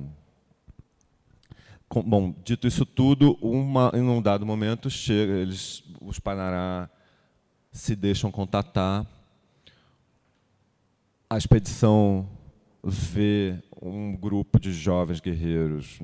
[2.03, 6.89] bom, dito isso tudo, uma, em um dado momento, chega, eles, os Panará
[7.71, 9.05] se deixam contatar
[11.29, 12.29] a expedição
[12.83, 15.99] vê um grupo de jovens guerreiros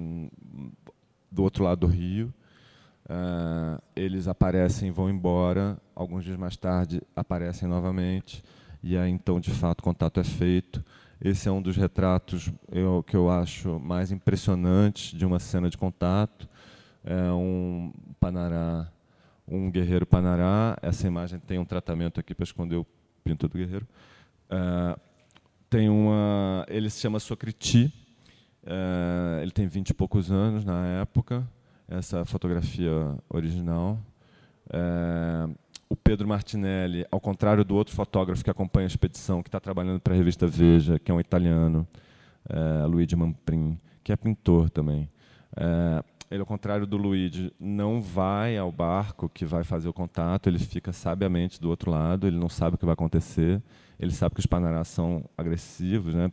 [1.32, 2.34] do outro lado do rio.
[3.06, 5.78] Uh, eles aparecem e vão embora.
[5.96, 8.44] Alguns dias mais tarde aparecem novamente.
[8.82, 10.84] E aí, então, de fato, o contato é feito.
[11.24, 15.78] Esse é um dos retratos eu, que eu acho mais impressionantes de uma cena de
[15.78, 16.50] contato.
[17.04, 18.92] É um panará,
[19.48, 20.76] um guerreiro panará.
[20.82, 22.88] Essa imagem tem um tratamento aqui para esconder o
[23.24, 23.88] pinto do guerreiro.
[24.50, 25.00] Uh,
[25.70, 27.94] tem uma, ele se chama Socriti,
[28.66, 31.48] é, ele tem vinte e poucos anos na época,
[31.88, 32.92] essa fotografia
[33.30, 33.98] original.
[34.70, 35.50] É,
[35.92, 40.00] o Pedro Martinelli, ao contrário do outro fotógrafo que acompanha a expedição, que está trabalhando
[40.00, 41.88] para a revista Veja, que é um italiano,
[42.50, 45.10] é, Luigi Mamprin, que é pintor também.
[45.56, 50.48] É, ele, ao contrário do Luigi, não vai ao barco que vai fazer o contato,
[50.48, 53.62] ele fica sabiamente do outro lado, ele não sabe o que vai acontecer
[54.02, 56.32] ele sabe que os Panarás são agressivos, né?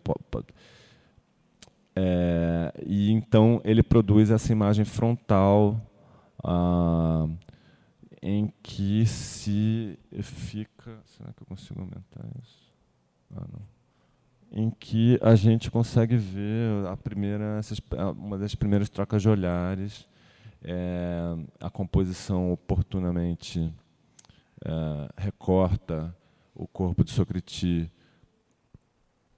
[1.94, 5.78] É, e então ele produz essa imagem frontal
[6.42, 7.28] ah,
[8.20, 11.00] em que se fica.
[11.04, 12.72] Será que eu consigo aumentar isso?
[13.34, 13.78] Ah, não
[14.50, 17.60] em que a gente consegue ver a primeira,
[18.16, 20.08] uma das primeiras trocas de olhares,
[20.62, 23.72] é, a composição oportunamente
[24.64, 26.14] é, recorta
[26.54, 27.90] o corpo de Socriti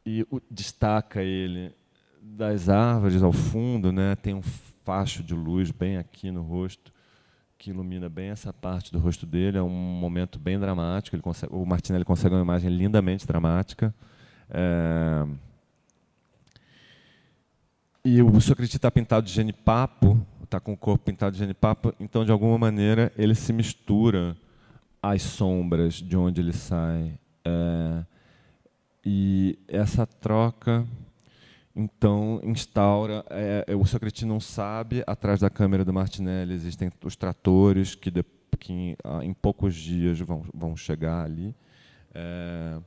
[0.07, 1.75] e o, destaca ele
[2.23, 4.17] das árvores ao fundo, né?
[4.17, 6.93] Tem um facho de luz bem aqui no rosto
[7.61, 9.59] que ilumina bem essa parte do rosto dele.
[9.59, 11.15] É um momento bem dramático.
[11.15, 13.95] Ele consegue, o Martinelli consegue uma imagem lindamente dramática.
[14.49, 15.27] É,
[18.03, 22.25] e o Socrates está pintado de genipapo, está com o corpo pintado de genipapo, então,
[22.25, 24.35] de alguma maneira, ele se mistura
[25.03, 27.13] às sombras de onde ele sai.
[27.45, 28.05] É,
[29.05, 30.87] e essa troca,
[31.75, 33.25] então, instaura.
[33.31, 38.25] É, o Socrates não sabe, atrás da câmera do Martinelli existem os tratores que, de,
[38.59, 41.55] que em, em, poucos dias vão, vão chegar ali.
[42.15, 42.79] É,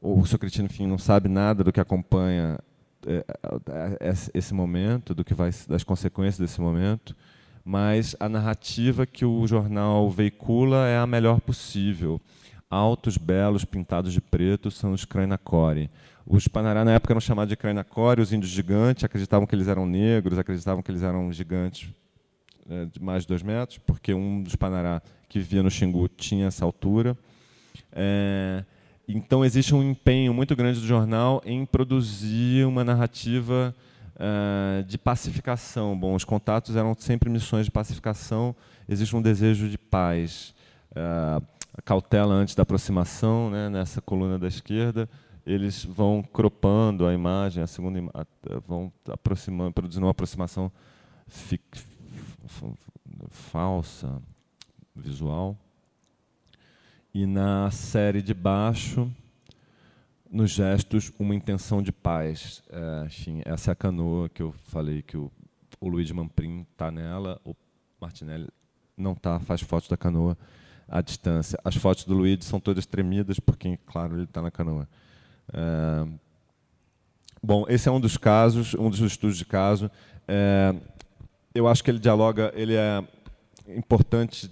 [0.00, 2.58] o Socrates, enfim, não sabe nada do que acompanha
[3.06, 3.24] é,
[3.70, 7.16] é, é, esse momento, do que vai das consequências desse momento,
[7.64, 12.20] mas a narrativa que o jornal veicula é a melhor possível.
[12.68, 15.90] Altos, belos, pintados de preto são os Krainacore.
[16.26, 19.86] Os Panará, na época, eram chamados de Krainacore, os índios gigantes, acreditavam que eles eram
[19.86, 21.88] negros, acreditavam que eles eram gigantes
[22.68, 26.46] é, de mais de dois metros, porque um dos Panará que vivia no Xingu tinha
[26.46, 27.16] essa altura.
[27.92, 28.64] É,
[29.06, 33.72] então existe um empenho muito grande do jornal em produzir uma narrativa
[34.16, 35.96] uh, de pacificação.
[35.96, 38.54] Bom, os contatos eram sempre missões de pacificação.
[38.88, 40.54] Existe um desejo de paz,
[41.84, 45.08] cautela antes da aproximação, né, nessa coluna da esquerda.
[45.44, 48.10] Eles vão cropando a imagem, a segunda ima
[48.66, 50.72] vão aproximando, produzindo uma aproximação
[53.30, 54.20] falsa,
[54.94, 55.56] visual.
[57.14, 59.10] E na série de baixo,
[60.30, 62.62] nos gestos, uma intenção de paz.
[62.68, 65.30] É, enfim, essa é a canoa que eu falei que o,
[65.80, 67.54] o Luiz Mamprim está nela, o
[68.00, 68.48] Martinelli
[68.96, 70.36] não está, faz fotos da canoa
[70.88, 71.58] à distância.
[71.64, 74.88] As fotos do Luiz são todas tremidas, porque, claro, ele está na canoa.
[75.52, 76.06] É,
[77.42, 79.90] bom, esse é um dos casos, um dos estudos de caso.
[80.26, 80.74] É,
[81.54, 83.02] eu acho que ele dialoga, ele é
[83.68, 84.50] importante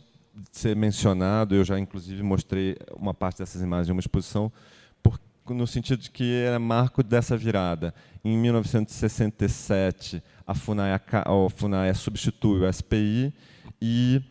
[0.51, 4.51] ser mencionado, eu já inclusive mostrei uma parte dessas imagens em uma exposição,
[5.49, 7.95] no sentido de que é marco dessa virada.
[8.25, 11.01] Em 1967, a FUNAI, a
[11.55, 13.33] FUNAI substitui o SPI
[13.81, 14.23] e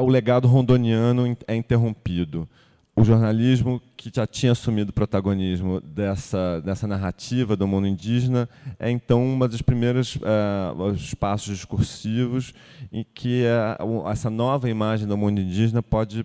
[0.00, 2.48] o legado rondoniano é interrompido.
[2.96, 8.88] O jornalismo que já tinha assumido o protagonismo dessa, dessa narrativa do mundo indígena é
[8.88, 12.54] então uma das primeiras uh, espaços discursivos
[12.92, 13.42] em que
[13.80, 16.24] uh, essa nova imagem do mundo indígena pode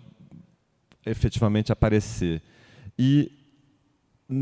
[1.04, 2.40] efetivamente aparecer.
[2.98, 3.32] E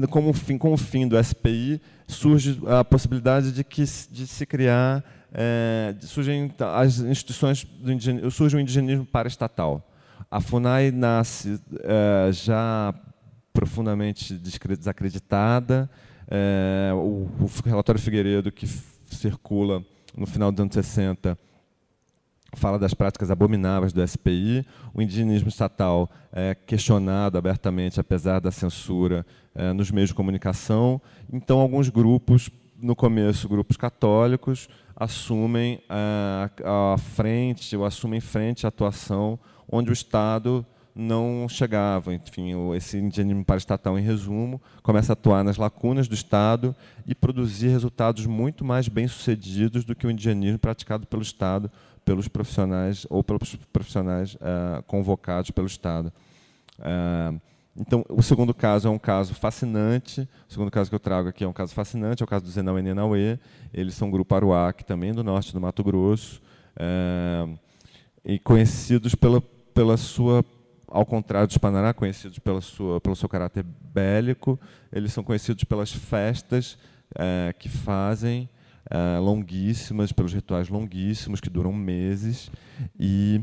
[0.09, 5.01] como fim, com o fim do SPI surge a possibilidade de que de se criar
[5.37, 9.87] é, surgem as instituições do surge o indigenismo paraestatal
[10.29, 12.93] a FUNAI nasce é, já
[13.53, 15.89] profundamente desacreditada.
[16.29, 18.67] É, o, o, relatório Figueiredo, que
[19.05, 19.83] circula
[20.15, 21.37] no final dos anos 60,
[22.55, 24.65] fala das práticas abomináveis do SPI.
[24.93, 29.25] O indigenismo estatal é questionado abertamente, apesar da censura
[29.55, 31.01] é, nos meios de comunicação.
[31.31, 34.67] Então, alguns grupos, no começo, grupos católicos,
[34.99, 39.39] assumem a, a frente, ou assumem frente à atuação
[39.69, 42.13] onde o Estado não chegava.
[42.13, 46.75] Enfim, esse indianismo paraestatal, em resumo, começa a atuar nas lacunas do Estado
[47.05, 51.71] e produzir resultados muito mais bem-sucedidos do que o indianismo praticado pelo Estado,
[52.03, 56.11] pelos profissionais ou pelos profissionais uh, convocados pelo Estado.
[56.79, 57.39] Uh,
[57.79, 60.27] então, o segundo caso é um caso fascinante.
[60.49, 62.51] O segundo caso que eu trago aqui é um caso fascinante, é o caso do
[62.51, 63.37] Zenão Nenauê.
[63.73, 66.41] Eles são um grupo Aruac, também do norte do Mato Grosso,
[66.75, 67.57] uh,
[68.25, 69.41] e conhecidos pela
[69.77, 70.43] pela sua,
[70.87, 74.59] ao contrário dos Panará, conhecidos pela sua, pelo seu caráter bélico,
[74.91, 76.79] eles são conhecidos pelas festas
[77.13, 78.49] é, que fazem,
[78.89, 82.49] é, longuíssimas, pelos rituais longuíssimos, que duram meses,
[82.99, 83.39] e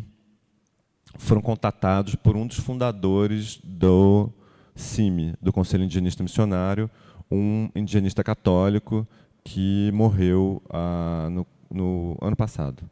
[1.19, 4.31] foram contatados por um dos fundadores do
[4.75, 6.91] CIMI, do Conselho Indigenista Missionário,
[7.31, 9.07] um indigenista católico
[9.43, 12.89] que morreu ah, no, no ano passado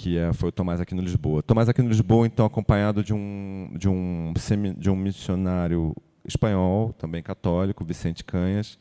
[0.00, 1.42] que é, foi o Tomás Aquino Lisboa.
[1.42, 4.32] Tomás Aquino Lisboa, então, acompanhado de um, de um,
[4.78, 5.94] de um missionário
[6.24, 8.78] espanhol, também católico, Vicente Canhas,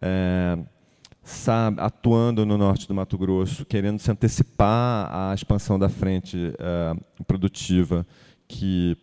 [0.00, 0.58] é,
[1.28, 6.94] sabe, atuando no norte do Mato Grosso, querendo se antecipar à expansão da frente é,
[7.26, 8.06] produtiva,
[8.48, 8.96] que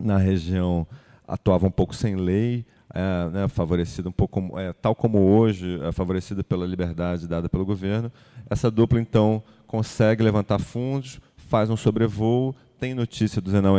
[0.00, 0.86] na região
[1.28, 5.92] atuava um pouco sem lei, é, né, favorecida um pouco, é, tal como hoje, é
[5.92, 8.10] favorecida pela liberdade dada pelo governo.
[8.48, 13.74] Essa dupla, então, consegue levantar fundos, faz um sobrevoo, tem notícia do Zenal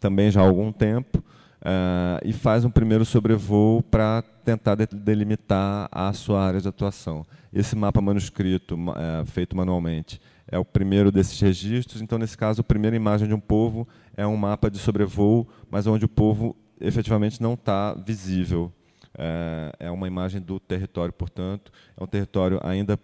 [0.00, 6.10] também já há algum tempo, uh, e faz um primeiro sobrevoo para tentar delimitar a
[6.14, 7.26] sua área de atuação.
[7.52, 12.00] Esse mapa manuscrito, uh, feito manualmente, é o primeiro desses registros.
[12.00, 13.86] Então, nesse caso, a primeira imagem de um povo
[14.16, 18.72] é um mapa de sobrevoo, mas onde o povo efetivamente não está visível.
[19.18, 22.98] É, é uma imagem do território, portanto, é um território ainda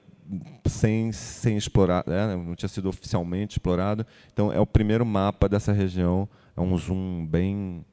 [0.67, 4.07] sem, sem explorar, é, não tinha sido oficialmente explorado.
[4.33, 6.27] Então, é o primeiro mapa dessa região,
[6.57, 7.85] é um zoom bem,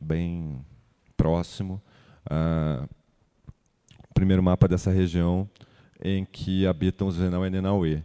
[0.00, 0.58] bem
[1.16, 1.80] próximo.
[4.10, 5.48] O primeiro mapa dessa região
[6.02, 8.02] em que habitam os Zenau e Nenauê.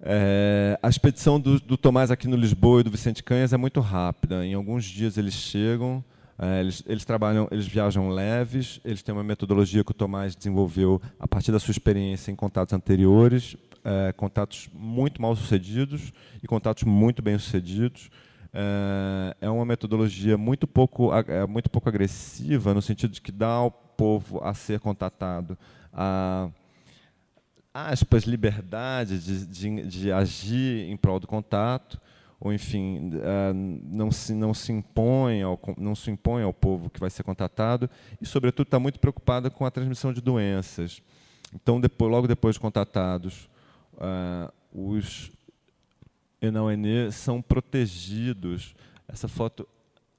[0.00, 3.80] É, a expedição do, do, Tomás aqui no Lisboa e do Vicente Canhas é muito
[3.80, 4.44] rápida.
[4.44, 6.04] Em alguns dias eles chegam,
[6.38, 11.00] é, eles, eles, trabalham, eles viajam leves, eles têm uma metodologia que o Tomás desenvolveu
[11.18, 16.12] a partir da sua experiência em contatos anteriores, é, contatos muito mal sucedidos
[16.42, 18.10] e contatos muito bem sucedidos.
[18.56, 23.48] É, é uma metodologia muito pouco, é, muito pouco agressiva no sentido de que dá
[23.48, 25.58] ao povo a ser contatado
[25.92, 26.48] a
[27.72, 32.00] aspas liberdade de, de, de agir em prol do contato
[32.38, 37.00] ou enfim uh, não se não se impõe ao não se impõe ao povo que
[37.00, 37.90] vai ser contatado
[38.20, 41.02] e sobretudo está muito preocupada com a transmissão de doenças.
[41.52, 43.48] Então depois logo depois de contatados
[43.94, 44.52] uh,
[46.44, 48.74] Enauenê são protegidos
[49.08, 49.66] essa foto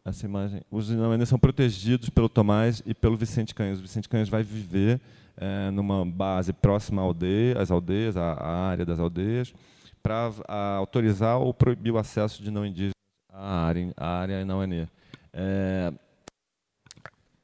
[0.04, 4.30] essa imagem os Enauenê são protegidos pelo Tomás e pelo Vicente Canhas o Vicente Canhas
[4.30, 5.00] vai viver
[5.38, 9.54] é, numa base próxima à aldeia, às aldeias, à, à área das aldeias
[10.02, 10.32] para
[10.78, 12.94] autorizar ou proibir o acesso de não indígenas
[13.34, 14.88] à área, à área não ENE.
[15.34, 15.92] É,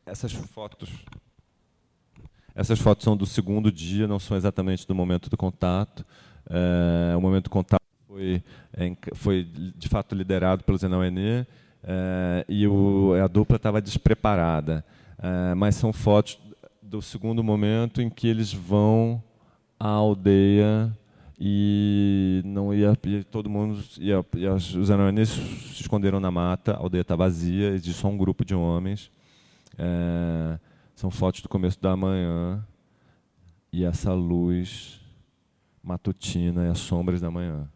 [0.06, 0.90] essas fotos
[2.54, 6.06] essas fotos são do segundo dia, não são exatamente do momento do contato.
[6.50, 7.82] É, o momento do contato
[8.12, 8.44] foi,
[9.14, 11.46] foi de fato liderado pelo Zenão Enê
[11.82, 14.84] é, e o, a dupla estava despreparada.
[15.18, 16.38] É, mas são fotos
[16.82, 19.24] do segundo momento em que eles vão
[19.80, 20.92] à aldeia
[21.40, 26.78] e não ia e todo mundo ia, e os anões se esconderam na mata a
[26.78, 29.10] aldeia está vazia existe só um grupo de homens
[29.76, 30.60] é,
[30.96, 32.64] são fotos do começo da manhã
[33.74, 35.02] e essa luz
[35.82, 37.68] matutina e as sombras da manhã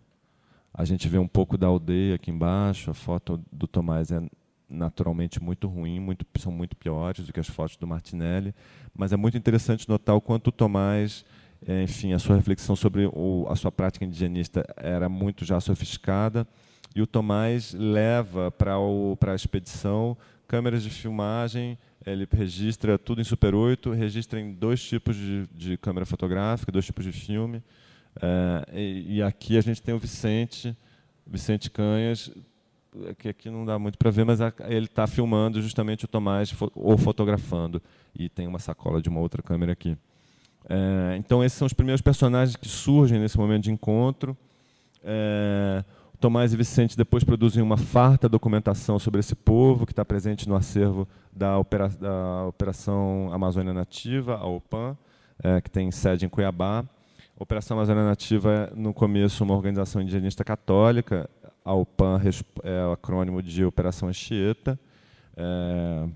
[0.78, 4.22] a gente vê um pouco da aldeia aqui embaixo a foto do Tomás é
[4.70, 8.54] naturalmente muito ruim muito são muito piores do que as fotos do Martinelli
[8.94, 11.24] mas é muito interessante notar o quanto o Tomás
[11.68, 16.48] é, enfim, a sua reflexão sobre o, a sua prática indigenista era muito já sofisticada,
[16.96, 20.18] e o Tomás leva para a expedição
[20.48, 25.78] câmeras de filmagem, ele registra tudo em Super 8, registra em dois tipos de, de
[25.78, 27.64] câmera fotográfica, dois tipos de filme,
[28.22, 30.76] é, e, e, aqui a gente tem o Vicente,
[31.26, 32.32] Vicente Canhas,
[33.18, 36.98] que aqui não dá muito para ver, mas ele está filmando justamente o Tomás ou
[36.98, 37.82] fotografando,
[38.18, 39.98] e tem uma sacola de uma outra câmera aqui.
[40.68, 44.36] É, então, esses são os primeiros personagens que surgem nesse momento de encontro.
[45.04, 45.84] É,
[46.20, 50.56] Tomás e Vicente depois produzem uma farta documentação sobre esse povo que está presente no
[50.56, 54.98] acervo da, opera, da Operação Amazônia Nativa, a OPAN,
[55.44, 56.84] é, que tem sede em Cuiabá.
[57.38, 61.30] Operação Amazônia Nativa é, no começo, uma organização indigenista católica.
[61.64, 62.22] A OPAN
[62.64, 64.80] é o acrônimo de Operação Anchieta.
[65.36, 66.08] É,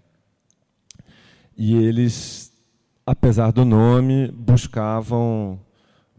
[1.58, 2.50] e eles
[3.06, 5.60] apesar do nome, buscavam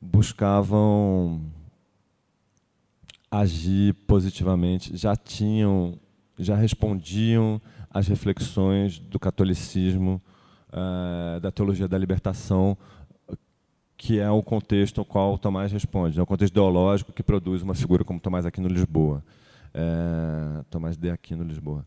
[0.03, 1.41] buscavam
[3.31, 5.99] agir positivamente, já tinham,
[6.37, 10.21] já respondiam às reflexões do catolicismo,
[10.71, 12.77] uh, da teologia da libertação,
[14.01, 17.75] que é o contexto ao qual Tomás responde, é o contexto ideológico que produz uma
[17.75, 19.23] figura como Tomás Aquino Lisboa,
[19.75, 21.87] é, Tomás de Aquino Lisboa.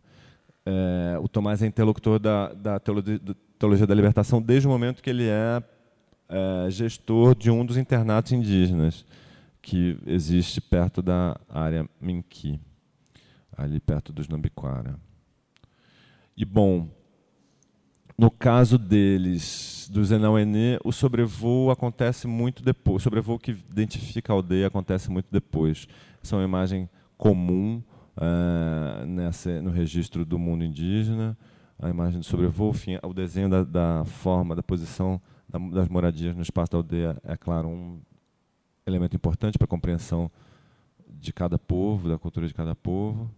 [0.63, 3.19] É, o Tomás é interlocutor da, da teologia,
[3.57, 5.63] Teologia da Libertação desde o momento que ele é,
[6.29, 9.03] é gestor de um dos internatos indígenas
[9.59, 12.59] que existe perto da área Minqui,
[13.57, 14.99] ali perto dos Nambiquara.
[16.37, 16.89] E, bom,
[18.17, 22.97] no caso deles, do Zenauenê, o sobrevoo acontece muito depois.
[22.97, 25.87] O sobrevoo que identifica a aldeia acontece muito depois.
[26.23, 27.81] Essa é uma imagem comum
[28.17, 31.37] uh, nessa, no registro do mundo indígena
[31.79, 36.35] a imagem do sobrevoo, enfim, o desenho da, da forma, da posição da, das moradias
[36.35, 37.99] no espaço da aldeia é, claro, um
[38.85, 40.31] elemento importante para a compreensão
[41.09, 43.29] de cada povo, da cultura de cada povo.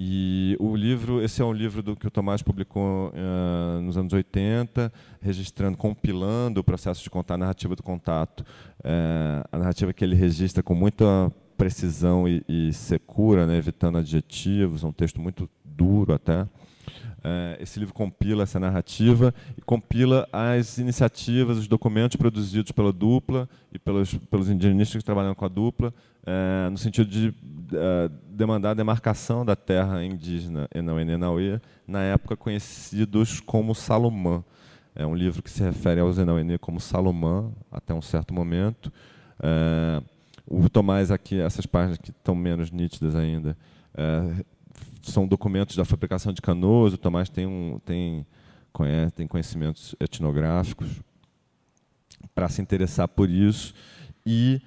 [0.00, 4.12] E o livro, esse é um livro do que o Tomás publicou uh, nos anos
[4.12, 10.04] 80, registrando, compilando o processo de contar a narrativa do contato, uh, a narrativa que
[10.04, 15.50] ele registra com muita precisão e, e secura, né, evitando adjetivos, é um texto muito
[15.64, 16.46] duro até.
[17.22, 23.48] É, esse livro compila essa narrativa e compila as iniciativas, os documentos produzidos pela dupla
[23.72, 25.92] e pelos, pelos indigenistas que trabalham com a dupla,
[26.28, 27.34] é, no sentido de
[27.72, 34.44] é, demandar a demarcação da terra indígena Enauê Enauê, na época conhecidos como Salomão.
[34.94, 38.92] É um livro que se refere aos Enauê como Salomão, até um certo momento.
[39.40, 40.02] É,
[40.46, 43.56] o Tomás aqui, essas páginas que estão menos nítidas ainda,
[43.94, 44.44] é,
[45.00, 46.92] são documentos da fabricação de canoas.
[46.92, 48.26] O Tomás tem, um, tem,
[48.70, 50.88] conhece, tem conhecimentos etnográficos
[52.34, 53.72] para se interessar por isso.
[54.26, 54.60] E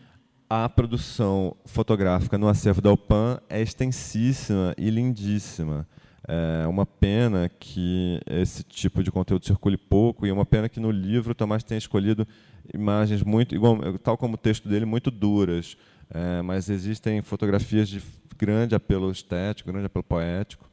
[0.54, 5.88] a produção fotográfica no acervo da UPAN é extensíssima e lindíssima.
[6.28, 10.78] É uma pena que esse tipo de conteúdo circule pouco e é uma pena que
[10.78, 12.28] no livro o Tomás tenha escolhido
[12.74, 15.78] imagens muito, igual, tal como o texto dele, muito duras.
[16.14, 18.04] É, mas existem fotografias de
[18.38, 20.70] grande apelo estético, grande apelo poético,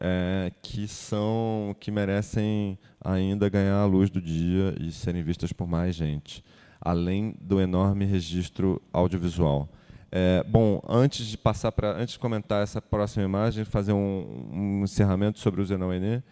[0.00, 5.66] é, que são que merecem ainda ganhar a luz do dia e serem vistas por
[5.66, 6.44] mais gente,
[6.80, 9.68] além do enorme registro audiovisual.
[10.12, 14.84] É, bom, antes de passar para, antes de comentar essa próxima imagem, fazer um, um
[14.84, 16.22] encerramento sobre o Zenauenê,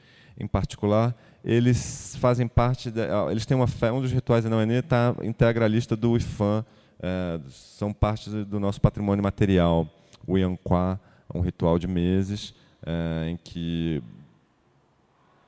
[0.40, 5.14] em particular, eles fazem parte, de, eles têm uma fé, um dos rituais Zenauenê tá
[5.22, 6.64] integra a lista do IFAM,
[7.00, 9.88] é, são parte do nosso patrimônio material
[10.28, 11.00] o Yanquá,
[11.34, 14.02] um ritual de meses, é, em que,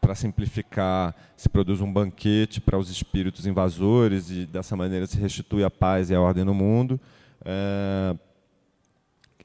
[0.00, 5.62] para simplificar, se produz um banquete para os espíritos invasores e, dessa maneira, se restitui
[5.62, 7.00] a paz e a ordem no mundo.
[7.44, 8.16] É,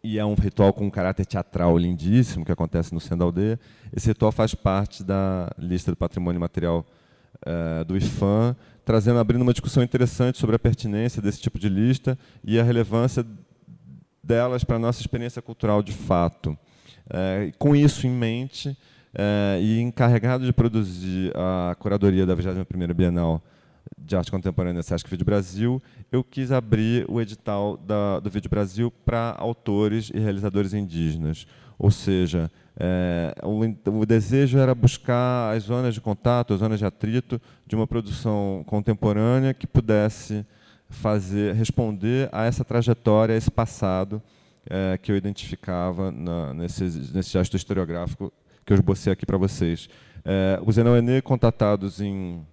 [0.03, 3.59] e é um ritual com um caráter teatral lindíssimo que acontece no Centro da Aldeia.
[3.95, 6.85] Esse ritual faz parte da lista do patrimônio material
[7.43, 12.17] é, do IFAM, trazendo, abrindo uma discussão interessante sobre a pertinência desse tipo de lista
[12.43, 13.25] e a relevância
[14.23, 16.57] delas para a nossa experiência cultural de fato.
[17.09, 18.77] É, com isso em mente,
[19.15, 23.41] é, e encarregado de produzir a curadoria da 21ª Bienal
[23.97, 28.91] de Arte Contemporânea Sesc Vídeo Brasil, eu quis abrir o edital da, do Vídeo Brasil
[29.05, 31.47] para autores e realizadores indígenas.
[31.77, 36.85] Ou seja, é, o, o, desejo era buscar as zonas de contato, as zonas de
[36.85, 40.45] atrito de uma produção contemporânea que pudesse
[40.89, 44.21] fazer, responder a essa trajetória, a esse passado
[44.69, 48.31] é, que eu identificava na, nesse, nesse gesto historiográfico
[48.65, 49.87] que eu esbocei aqui para vocês.
[50.23, 52.45] É, os Enauenê contatados em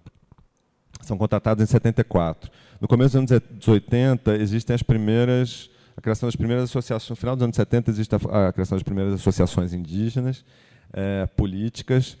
[1.01, 2.49] são contatados em 74.
[2.79, 7.09] No começo dos anos 80 existem as primeiras a criação das primeiras associações.
[7.09, 10.45] No final dos anos 70 existe a, a criação das primeiras associações indígenas
[10.91, 12.17] é, políticas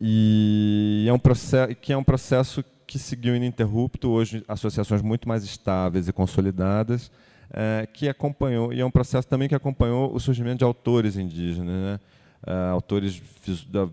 [0.00, 5.44] e é um processo que é um processo que seguiu ininterrupto, hoje associações muito mais
[5.44, 7.10] estáveis e consolidadas,
[7.50, 11.74] é, que acompanhou, e é um processo também que acompanhou o surgimento de autores indígenas,
[11.74, 12.00] né?
[12.46, 13.22] É, autores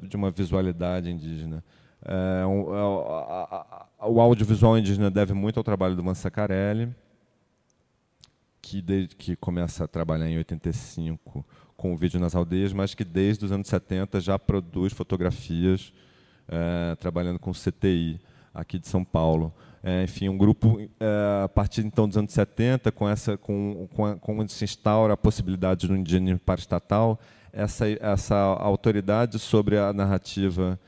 [0.04, 1.64] de uma visualidade indígena.
[2.04, 6.94] A, a, o audiovisual indígena deve muito ao trabalho do Mansacarelli,
[8.62, 11.46] que, que começa a trabalhar em 85
[11.76, 15.94] com o vídeo nas aldeias, mas que desde os anos 70 já produz fotografias
[17.00, 18.20] trabalhando com CTI
[18.54, 19.54] aqui de São Paulo.
[19.82, 24.20] É, enfim, um grupo, é, a partir então dos anos 70, com essa, com, com,
[24.20, 27.18] com se instaura a possibilidade do indigenismo paraestatal,
[27.54, 30.80] essa, essa autoridade sobre a narrativa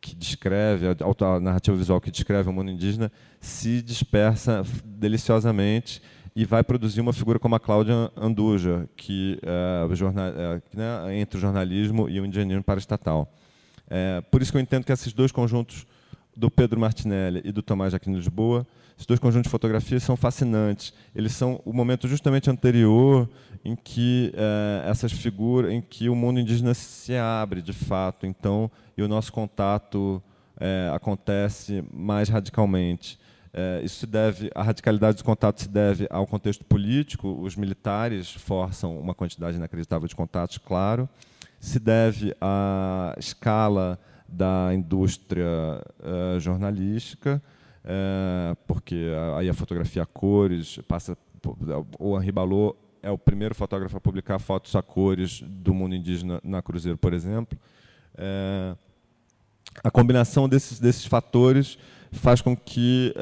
[0.00, 3.10] que descreve, a, narrativa visual que descreve o mundo indígena,
[3.40, 6.00] se dispersa deliciosamente
[6.34, 11.38] e vai produzir uma figura como a Cláudia Anduja, que é, jornal, é, né, entre
[11.38, 13.32] o jornalismo e o indigenismo paraestatal.
[13.88, 15.86] É, por isso que eu entendo que esses dois conjuntos
[16.36, 18.66] do Pedro Martinelli e do Tomás Jaquim Lisboa.
[18.96, 20.92] Esses dois conjuntos de fotografias são fascinantes.
[21.14, 23.28] Eles são o momento justamente anterior
[23.62, 28.70] em que eh, essas figuras, em que o mundo indígena se abre de fato, então
[28.96, 30.22] e o nosso contato
[30.58, 33.18] eh, acontece mais radicalmente.
[33.52, 37.38] Eh, isso se deve, a radicalidade do contato se deve ao contexto político.
[37.42, 41.06] Os militares forçam uma quantidade inacreditável de contatos, claro.
[41.60, 43.98] Se deve à escala
[44.28, 45.44] da indústria
[46.38, 47.42] jornalística,
[47.86, 51.16] uh, porque aí a fotografia a cores passa.
[51.98, 56.40] O Henri Balot é o primeiro fotógrafo a publicar fotos a cores do mundo indígena
[56.42, 57.58] na Cruzeiro, por exemplo.
[58.14, 58.76] Uh,
[59.84, 61.78] a combinação desses, desses fatores
[62.10, 63.14] faz com que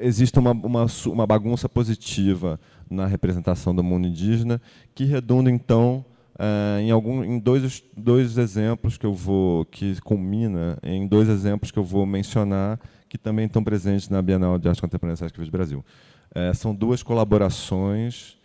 [0.00, 2.58] exista uma, uma, uma bagunça positiva
[2.90, 4.60] na representação do mundo indígena,
[4.94, 6.04] que redunda, então,
[6.38, 11.70] Uh, em algum em dois, dois exemplos que eu vou que culmina em dois exemplos
[11.70, 15.50] que eu vou mencionar que também estão presentes na Bienal de Arte Contemporânea Sesc do
[15.50, 15.82] Brasil.
[16.30, 18.36] Uh, são duas colaborações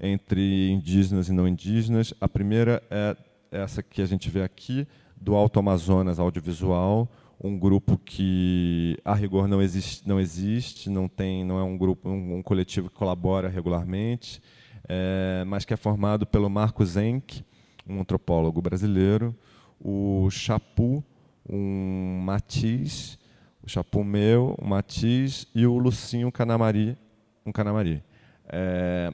[0.00, 2.12] entre indígenas e não indígenas.
[2.20, 3.16] A primeira é
[3.50, 4.86] essa que a gente vê aqui,
[5.20, 7.08] do Alto Amazonas Audiovisual,
[7.42, 12.08] um grupo que a rigor não existe, não existe, não tem, não é um grupo,
[12.08, 14.40] um, um coletivo que colabora regularmente,
[14.88, 17.44] é, mas que é formado pelo Marcos Enck,
[17.86, 19.36] um antropólogo brasileiro,
[19.78, 21.04] o Chapu,
[21.48, 23.18] um Matiz,
[23.62, 26.96] o Chapu meu, o Matiz e o Lucinho Canamari,
[27.44, 28.02] um Canamari.
[28.48, 29.12] É,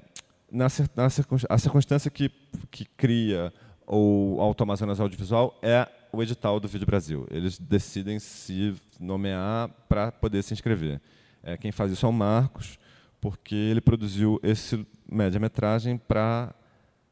[0.51, 1.07] na, na
[1.49, 2.31] a circunstância que,
[2.71, 3.53] que cria
[3.87, 7.27] o Auto Amazonas Audiovisual é o edital do Vídeo Brasil.
[7.31, 11.01] Eles decidem se nomear para poder se inscrever.
[11.43, 12.79] É, quem faz isso é o Marcos,
[13.21, 16.55] porque ele produziu esse média-metragem para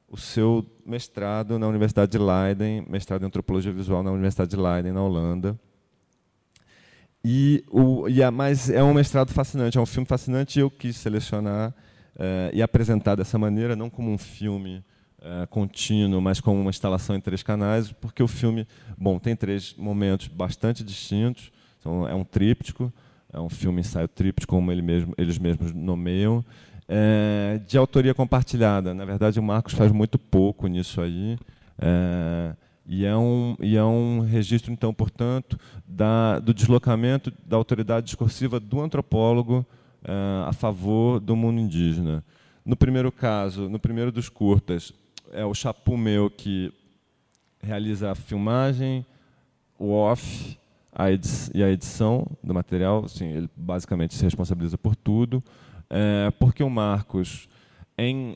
[0.09, 4.93] o seu mestrado na Universidade de Leiden, mestrado em Antropologia Visual na Universidade de Leiden,
[4.93, 5.59] na Holanda.
[7.25, 10.71] E, o, e a, mas é um mestrado fascinante, é um filme fascinante e eu
[10.71, 11.73] quis selecionar
[12.19, 14.85] é, e apresentar dessa maneira, não como um filme
[15.23, 18.67] é, contínuo, mas como uma instalação em três canais, porque o filme,
[18.99, 21.53] bom, tem três momentos bastante distintos.
[21.79, 22.93] Então, é um tríptico,
[23.33, 26.45] é um filme ensaio tríptico, como ele mesmo, eles mesmos nomeiam,
[26.95, 28.93] é, de autoria compartilhada.
[28.93, 31.39] Na verdade, o Marcos faz muito pouco nisso aí.
[31.79, 32.55] É,
[32.85, 35.59] e é, um, e é um registro, então, portanto,
[35.89, 39.65] da, do deslocamento da autoridade discursiva do antropólogo
[40.05, 40.13] é,
[40.47, 42.23] a favor do mundo indígena.
[42.63, 44.93] No primeiro caso, no primeiro dos curtas,
[45.33, 46.71] é o Chapu meu que
[47.63, 49.07] realiza a filmagem,
[49.79, 50.59] o off
[50.95, 51.07] a
[51.55, 53.07] e a edição do material.
[53.07, 55.43] Assim, ele basicamente se responsabiliza por tudo.
[55.95, 57.47] É, porque o Marcos,
[57.99, 58.35] em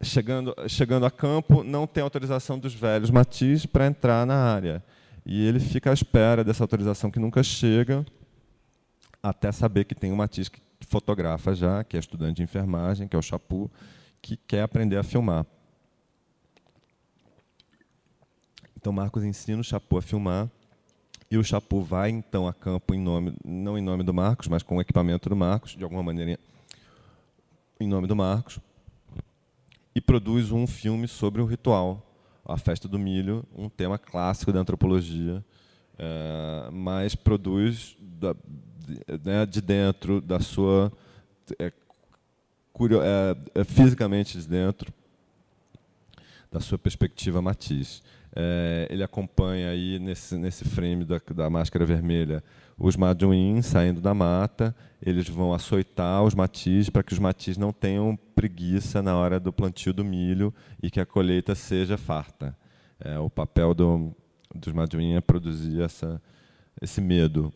[0.00, 4.82] chegando, chegando a campo, não tem autorização dos velhos Matiz para entrar na área.
[5.26, 8.06] E ele fica à espera dessa autorização que nunca chega,
[9.22, 13.14] até saber que tem um Matiz que fotografa já, que é estudante de enfermagem, que
[13.14, 13.70] é o Chapu,
[14.22, 15.44] que quer aprender a filmar.
[18.74, 20.48] Então Marcos ensina o Chapu a filmar
[21.30, 24.62] e o Chapu vai então a campo em nome, não em nome do Marcos, mas
[24.62, 26.38] com o equipamento do Marcos, de alguma maneira
[27.80, 28.58] em nome do Marcos,
[29.94, 32.02] e produz um filme sobre o ritual,
[32.44, 35.44] a festa do milho, um tema clássico da antropologia,
[35.98, 38.34] é, mas produz da,
[39.24, 40.92] né, de, dentro da sua
[41.58, 41.72] é,
[42.72, 44.92] curio, é fisicamente de dentro
[46.52, 48.02] da sua perspectiva matiz.
[48.38, 52.42] É, ele acompanha aí nesse, nesse frame da, da máscara vermelha
[52.78, 57.72] os Maduim saindo da mata, eles vão açoitar os matis para que os matis não
[57.72, 60.52] tenham preguiça na hora do plantio do milho
[60.82, 62.56] e que a colheita seja farta.
[63.00, 64.14] É, o papel do,
[64.54, 66.20] dos Maduim é produzir essa,
[66.80, 67.52] esse medo.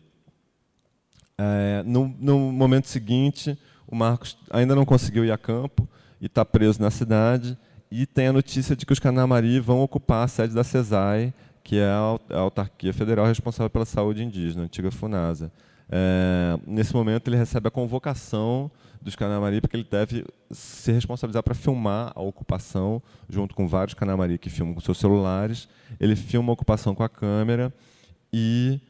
[1.36, 5.88] É, no, no momento seguinte, o Marcos ainda não conseguiu ir a campo
[6.20, 7.58] e está preso na cidade
[7.90, 11.78] e tem a notícia de que os Canamari vão ocupar a sede da CESAI, que
[11.78, 15.52] é a autarquia federal responsável pela saúde indígena, antiga FUNASA.
[15.90, 18.70] É, nesse momento, ele recebe a convocação
[19.02, 24.38] dos Canamari, porque ele deve se responsabilizar para filmar a ocupação, junto com vários Canamari
[24.38, 25.68] que filmam com seus celulares.
[25.98, 27.72] Ele filma a ocupação com a câmera
[28.32, 28.80] e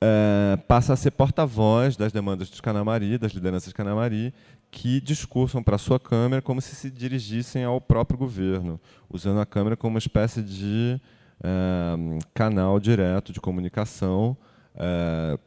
[0.00, 4.34] é, passa a ser porta-voz das demandas dos Canamari, das lideranças Canamari,
[4.70, 9.46] que discursam para a sua câmera como se se dirigissem ao próprio governo, usando a
[9.46, 11.00] câmera como uma espécie de
[11.42, 14.36] é, canal direto de comunicação
[14.74, 15.38] é,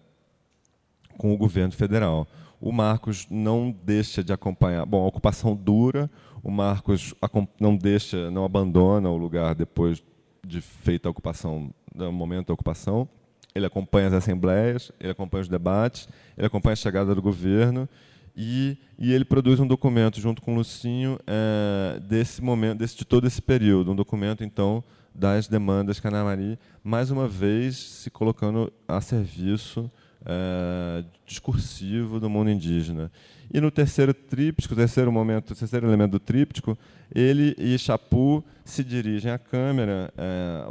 [1.17, 2.27] com o governo federal.
[2.59, 4.85] O Marcos não deixa de acompanhar.
[4.85, 6.09] Bom, a ocupação dura.
[6.41, 7.13] O Marcos
[7.59, 10.03] não deixa, não abandona o lugar depois
[10.45, 13.07] de feita a ocupação, no momento da ocupação.
[13.55, 17.87] Ele acompanha as assembleias, ele acompanha os debates, ele acompanha a chegada do governo
[18.35, 23.05] e, e ele produz um documento junto com o Lucinho é, desse momento, desse, de
[23.05, 24.83] todo esse período, um documento então
[25.13, 29.91] das demandas Canamari, mais uma vez se colocando a serviço
[30.25, 33.11] é, discursivo do mundo indígena.
[33.53, 36.75] E no terceiro tríptico, terceiro momento, terceiro elemento do tríptico,
[37.13, 40.11] ele e Chapu se dirigem à câmera.
[40.17, 40.65] É,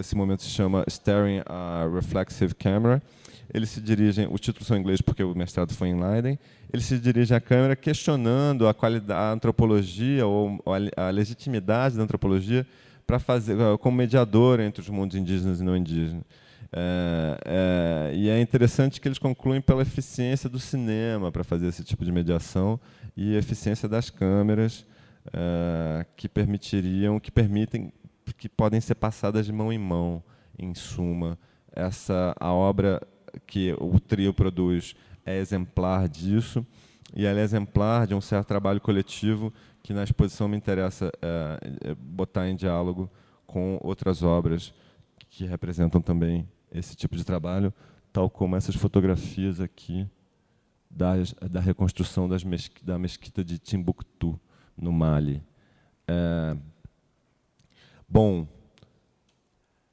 [0.00, 3.00] esse momento se chama Staring a Reflexive Camera
[3.54, 6.36] eles se dirigem, o título são em inglês porque o mestrado foi em Leiden,
[6.72, 8.74] eles se dirigem à câmera questionando a
[9.10, 10.60] a antropologia ou
[10.96, 12.66] a, legitimidade da antropologia
[13.06, 16.24] para fazer como mediador entre os mundos indígenas e não indígenas.
[16.72, 21.84] É, é, e é interessante que eles concluem pela eficiência do cinema para fazer esse
[21.84, 22.80] tipo de mediação
[23.16, 24.84] e eficiência das câmeras
[25.32, 27.92] é, que permitiriam, que permitem,
[28.36, 30.20] que podem ser passadas de mão em mão,
[30.58, 31.38] em suma.
[31.72, 33.00] Essa a obra
[33.46, 34.94] que o trio produz
[35.24, 36.66] é exemplar disso,
[37.14, 39.52] e ela é exemplar de um certo trabalho coletivo
[39.82, 43.10] que na exposição me interessa é, é botar em diálogo
[43.46, 44.72] com outras obras
[45.30, 47.72] que representam também esse tipo de trabalho,
[48.12, 50.08] tal como essas fotografias aqui
[50.90, 54.38] das, da reconstrução das mesqui, da mesquita de Timbuktu,
[54.76, 55.42] no Mali.
[56.06, 56.56] É,
[58.08, 58.46] bom,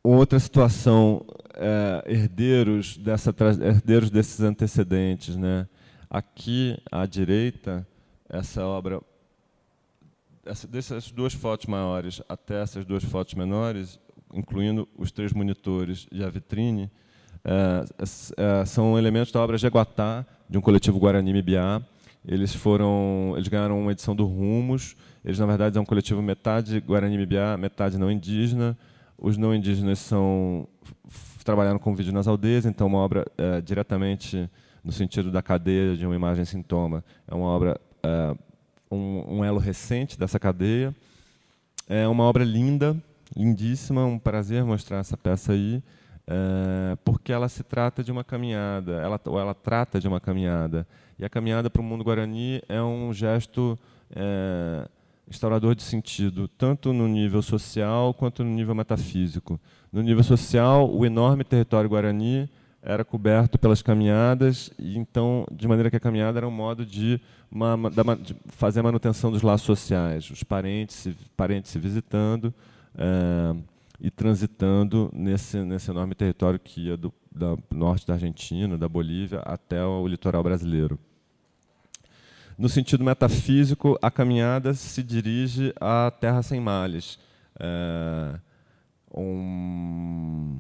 [0.04, 1.26] outra situação,
[1.56, 5.36] é, herdeiros, dessa, herdeiros desses antecedentes.
[5.36, 5.68] Né?
[6.10, 7.88] Aqui, à direita,
[8.30, 9.02] essa obra,
[10.46, 14.00] essa, dessas duas fotos maiores até essas duas fotos menores,
[14.34, 16.90] incluindo os três monitores e a vitrine,
[17.44, 17.86] é,
[18.38, 21.82] é, são elementos da obra Jeguatá, de um coletivo Guarani Mibiá.
[22.26, 24.96] Eles foram, eles ganharam uma edição do Rumos.
[25.24, 28.78] Eles na verdade são um coletivo metade Guarani Mibiá, metade não indígena.
[29.22, 30.68] Os não indígenas são
[31.44, 34.50] trabalharam com vídeo nas aldeias, então uma obra é, diretamente
[34.84, 37.04] no sentido da cadeia de uma imagem sintoma.
[37.28, 38.36] É uma obra é,
[38.92, 40.96] um, um elo recente dessa cadeia.
[41.88, 42.96] É uma obra linda,
[43.36, 45.84] lindíssima, um prazer mostrar essa peça aí,
[46.28, 50.88] é, porque ela se trata de uma caminhada, ela, ou ela trata de uma caminhada.
[51.20, 53.78] E a caminhada para o mundo guarani é um gesto
[54.16, 54.88] é,
[55.32, 59.60] instaurador de sentido, tanto no nível social quanto no nível metafísico.
[59.92, 62.50] No nível social, o enorme território guarani
[62.82, 67.20] era coberto pelas caminhadas, e então, de maneira que a caminhada era um modo de,
[67.52, 67.78] uma,
[68.16, 72.54] de fazer a manutenção dos laços sociais, os parentes, parentes se visitando,
[72.96, 73.56] é,
[74.00, 79.40] e transitando nesse, nesse enorme território que ia do da norte da Argentina, da Bolívia,
[79.40, 81.00] até o litoral brasileiro.
[82.62, 87.18] No sentido metafísico, a caminhada se dirige à Terra Sem Males.
[87.60, 88.40] É,
[89.18, 90.60] um,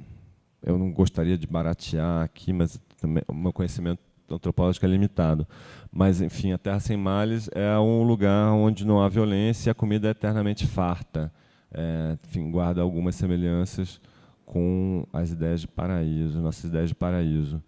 [0.63, 4.01] eu não gostaria de baratear aqui, mas também, o meu conhecimento
[4.31, 5.47] antropológico é limitado.
[5.91, 9.75] Mas, enfim, a Terra Sem Males é um lugar onde não há violência e a
[9.75, 11.31] comida é eternamente farta
[11.71, 14.01] é, enfim, guarda algumas semelhanças
[14.43, 17.63] com as ideias de paraíso, nossas ideias de paraíso.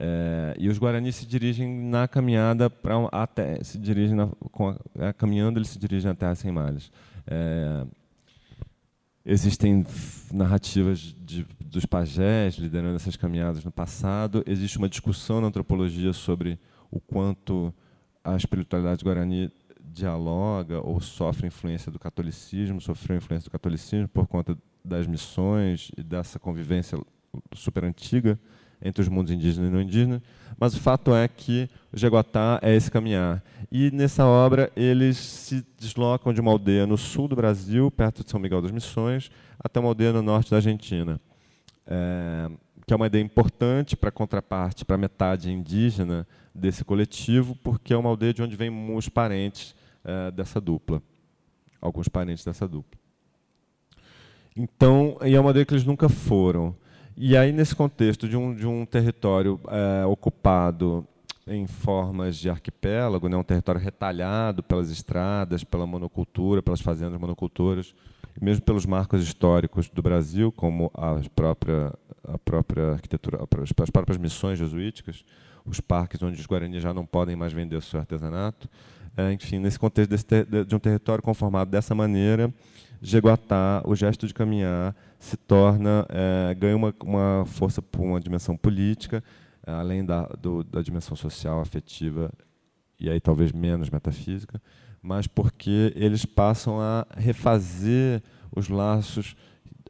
[0.00, 5.12] É, e os guaranis se dirigem na caminhada para até se dirigem na, a, é,
[5.12, 6.92] caminhando eles se dirigem à terra sem malhas.
[7.26, 7.84] É,
[9.26, 9.84] existem
[10.32, 14.44] narrativas de, dos pajés liderando essas caminhadas no passado.
[14.46, 16.60] Existe uma discussão na antropologia sobre
[16.92, 17.74] o quanto
[18.22, 19.50] a espiritualidade guarani
[19.80, 26.04] dialoga ou sofre influência do catolicismo, sofreu influência do catolicismo por conta das missões e
[26.04, 26.96] dessa convivência
[27.52, 28.38] super antiga
[28.82, 30.22] entre os mundos indígena e não indígena,
[30.58, 33.42] mas o fato é que o Jeguatá é esse caminhar.
[33.70, 38.30] E nessa obra eles se deslocam de uma aldeia no sul do Brasil, perto de
[38.30, 41.20] São Miguel das Missões, até uma aldeia no norte da Argentina,
[41.86, 42.50] é,
[42.86, 47.92] que é uma ideia importante para a contraparte, para a metade indígena desse coletivo, porque
[47.92, 49.74] é uma aldeia de onde vêm os parentes
[50.04, 51.02] é, dessa dupla,
[51.80, 52.98] alguns parentes dessa dupla.
[54.56, 56.74] Então, e é uma aldeia que eles nunca foram.
[57.20, 61.04] E aí, nesse contexto de um, de um território é, ocupado
[61.48, 67.92] em formas de arquipélago, né, um território retalhado pelas estradas, pela monocultura, pelas fazendas monocultoras,
[68.40, 71.92] e mesmo pelos marcos históricos do Brasil, como a própria,
[72.22, 73.40] a própria arquitetura,
[73.82, 75.24] as próprias missões jesuíticas,
[75.66, 78.68] os parques onde os guaranis já não podem mais vender o seu artesanato.
[79.16, 80.24] É, enfim, nesse contexto desse
[80.64, 82.54] de um território conformado dessa maneira,
[83.02, 88.56] Jeguatá, o gesto de caminhar, se torna, é, ganha uma, uma força por uma dimensão
[88.56, 89.22] política,
[89.66, 92.32] é, além da, do, da dimensão social, afetiva,
[92.98, 94.60] e aí talvez menos metafísica,
[95.02, 98.22] mas porque eles passam a refazer
[98.54, 99.36] os laços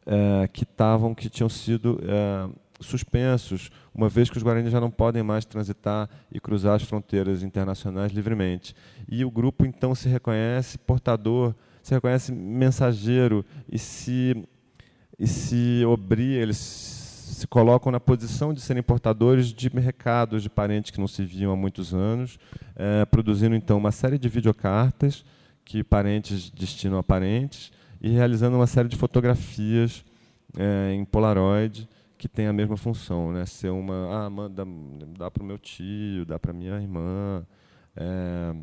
[0.07, 2.49] é, que estavam, que tinham sido é,
[2.81, 7.43] suspensos, uma vez que os guaranis já não podem mais transitar e cruzar as fronteiras
[7.43, 8.75] internacionais livremente.
[9.09, 14.47] E o grupo então se reconhece portador, se reconhece mensageiro e se
[15.19, 20.91] e se obriga, eles se colocam na posição de serem portadores de recados de parentes
[20.91, 22.39] que não se viam há muitos anos,
[22.75, 25.25] é, produzindo então uma série de videocartas
[25.65, 27.71] que parentes destinam a parentes
[28.01, 30.05] e realizando uma série de fotografias
[30.57, 31.89] é, em Polaroid
[32.19, 33.47] que tem a mesma função, né?
[33.47, 34.67] Ser uma, ah, manda,
[35.17, 37.47] dá para o meu tio, dá para minha irmã.
[37.97, 38.55] É...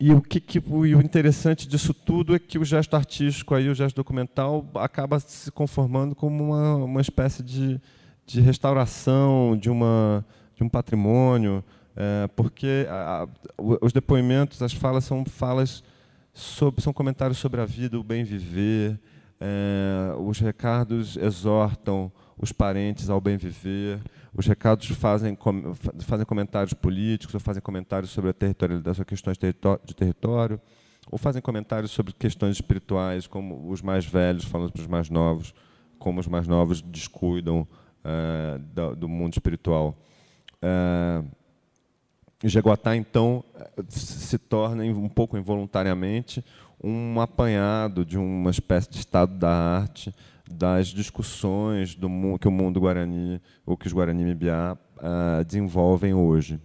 [0.00, 3.74] E o que, que o interessante disso tudo é que o gesto artístico aí, o
[3.74, 7.78] gesto documental, acaba se conformando como uma, uma espécie de,
[8.26, 10.24] de restauração de uma
[10.60, 11.64] de um patrimônio,
[11.96, 13.26] é, porque a,
[13.58, 15.82] os depoimentos, as falas são falas
[16.34, 19.00] sobre, são comentários sobre a vida, o bem viver,
[19.40, 24.00] é, os recados exortam os parentes ao bem viver,
[24.34, 29.36] os recados fazem, com, fazem comentários políticos, ou fazem comentários sobre a territorialidade, sobre questões
[29.36, 30.60] de território,
[31.10, 35.52] ou fazem comentários sobre questões espirituais, como os mais velhos falando para os mais novos,
[35.98, 37.66] como os mais novos descuidam
[38.04, 39.98] uh, do, do, mundo espiritual.
[40.62, 41.28] Uh,
[42.42, 43.44] Jaguatá, então,
[43.88, 46.42] se torna um pouco involuntariamente
[46.82, 50.14] um apanhado de uma espécie de estado da arte,
[50.50, 52.08] das discussões do
[52.38, 56.60] que o mundo guarani, ou que os Guarani-Mibiá uh, desenvolvem hoje.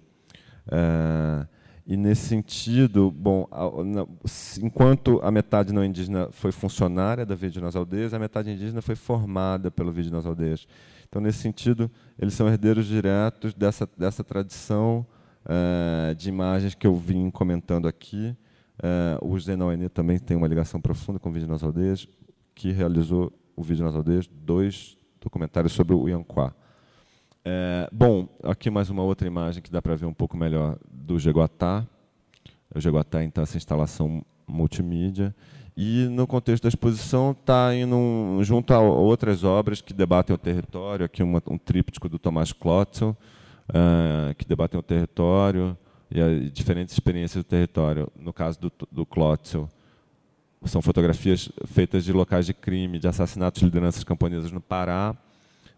[0.68, 1.48] Uh,
[1.88, 3.48] e nesse sentido, bom,
[4.60, 8.95] enquanto a metade não indígena foi funcionária da Vida nas Aldeias, a metade indígena foi
[8.95, 10.68] formada pelo Vida nas Aldeias.
[11.07, 15.06] Então, nesse sentido, eles são herdeiros diretos dessa, dessa tradição
[15.45, 18.36] uh, de imagens que eu vim comentando aqui.
[18.80, 19.56] Uh, o José
[19.94, 22.07] também tem uma ligação profunda com o Vídeo nas Aldeias,
[22.56, 26.53] que realizou o Vídeo nas Aldeias, dois documentários sobre o Ianquá.
[27.44, 31.19] É, bom, aqui mais uma outra imagem que dá para ver um pouco melhor do
[31.19, 31.86] Jeguatá.
[32.73, 35.34] O Jeguatá, então, essa instalação multimídia.
[35.77, 40.38] E, no contexto da exposição, está indo um, junto a outras obras que debatem o
[40.38, 41.06] território.
[41.06, 43.15] Aqui uma, um tríptico do Tomás Klotzel,
[43.69, 45.77] uh, que debatem o território
[46.10, 48.11] e as diferentes experiências do território.
[48.18, 49.69] No caso do, do Klotzel,
[50.66, 55.16] são fotografias feitas de locais de crime, de assassinatos de lideranças camponesas no Pará,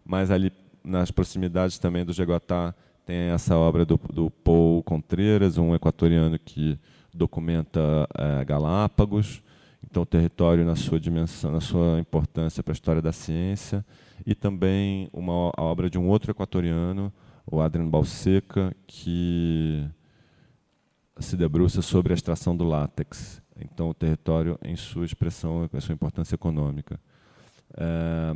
[0.05, 0.51] mas ali
[0.83, 2.73] nas proximidades também do Jeguatá
[3.05, 6.77] tem essa obra do, do Paul Contreras, um equatoriano que
[7.13, 9.41] documenta é, Galápagos,
[9.83, 13.85] então o território na sua dimensão, na sua importância para a história da ciência,
[14.25, 17.11] e também uma a obra de um outro equatoriano,
[17.45, 19.85] o Adrian Balseca, que
[21.19, 23.41] se debruça sobre a extração do látex.
[23.59, 26.99] Então o território em sua expressão, em sua importância econômica.
[27.75, 28.35] É,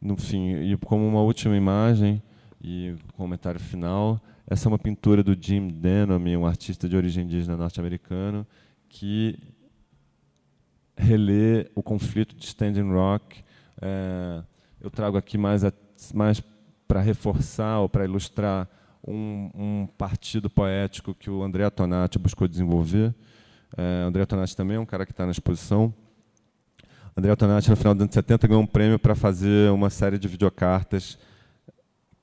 [0.00, 2.22] no fim, e como uma última imagem
[2.62, 7.56] e comentário final, essa é uma pintura do Jim Denham, um artista de origem indígena
[7.56, 8.46] norte-americano,
[8.88, 9.38] que
[10.96, 13.42] relê o conflito de Standing Rock.
[13.80, 14.42] É,
[14.80, 15.62] eu trago aqui mais,
[16.12, 16.42] mais
[16.86, 18.68] para reforçar ou para ilustrar
[19.06, 23.14] um, um, partido poético que o André Tonati buscou desenvolver.
[23.76, 25.92] É, André Tonati também é um cara que está na exposição.
[27.16, 30.26] André Tonati, no final dos anos 70, ganhou um prêmio para fazer uma série de
[30.26, 31.18] videocartas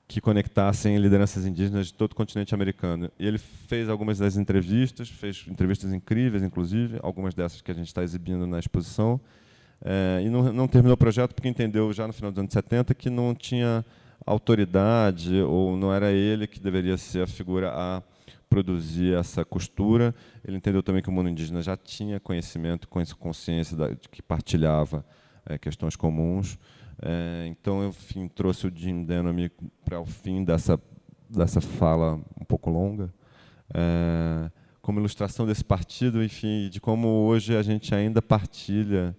[0.06, 3.10] que conectassem lideranças indígenas de todo o continente americano.
[3.18, 7.86] E ele fez algumas das entrevistas, fez entrevistas incríveis, inclusive, algumas dessas que a gente
[7.86, 9.18] está exibindo na exposição.
[9.82, 12.94] É, e não, não, terminou o projeto porque entendeu já no final dos anos 70
[12.94, 13.84] que não tinha
[14.24, 18.02] autoridade ou não era ele que deveria ser a figura a
[18.52, 20.14] produzir essa costura.
[20.44, 25.02] Ele entendeu também que o mundo indígena já tinha conhecimento, consciência de que partilhava
[25.46, 26.58] é, questões comuns.
[27.00, 29.34] É, então, eu enfim, trouxe o Jim Denham
[29.82, 30.78] para o fim dessa,
[31.30, 33.12] dessa fala um pouco longa,
[33.72, 34.50] é,
[34.82, 39.16] como ilustração desse partido, enfim, de como hoje a gente ainda partilha,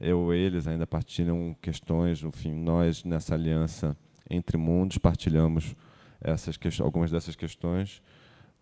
[0.00, 3.96] eu eles ainda partilham questões, enfim, nós nessa aliança
[4.28, 5.76] entre mundos partilhamos
[6.20, 8.02] essas algumas dessas questões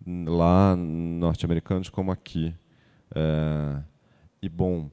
[0.07, 2.55] lá norte-americanos como aqui.
[3.15, 3.83] É,
[4.41, 4.91] e bom,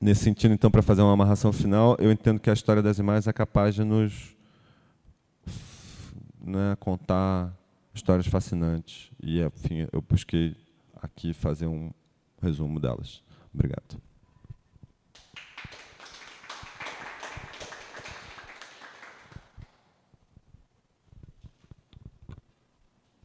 [0.00, 3.26] nesse sentido, então, para fazer uma amarração final, eu entendo que a história das imagens
[3.26, 4.36] é capaz de nos
[6.40, 7.54] né, contar
[7.94, 9.10] histórias fascinantes.
[9.22, 10.56] E, enfim, eu busquei
[11.02, 11.90] aqui fazer um
[12.40, 13.22] resumo delas.
[13.52, 14.07] Obrigado.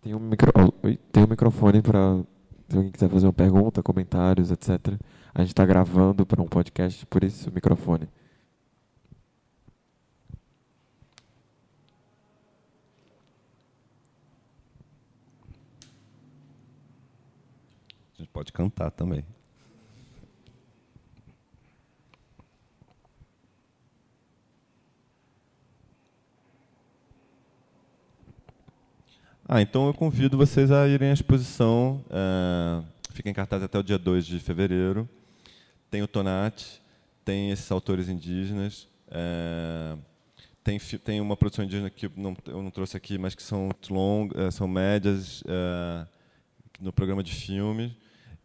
[0.03, 0.51] Tem um, micro...
[1.13, 2.23] tem um microfone para
[2.67, 4.99] se alguém quiser fazer uma pergunta, comentários, etc.
[5.34, 8.09] A gente está gravando para um podcast, por isso o microfone.
[18.13, 19.23] A gente pode cantar também.
[29.55, 32.03] Ah, então eu convido vocês a irem à exposição.
[32.09, 35.07] É, fica em cartaz até o dia 2 de fevereiro.
[35.91, 36.81] Tem o Tonati,
[37.23, 38.88] tem esses autores indígenas.
[39.11, 39.95] É,
[40.63, 44.27] tem, tem uma produção indígena que não, eu não trouxe aqui, mas que são, long,
[44.34, 45.43] é, são médias
[46.80, 47.95] no programa de filme.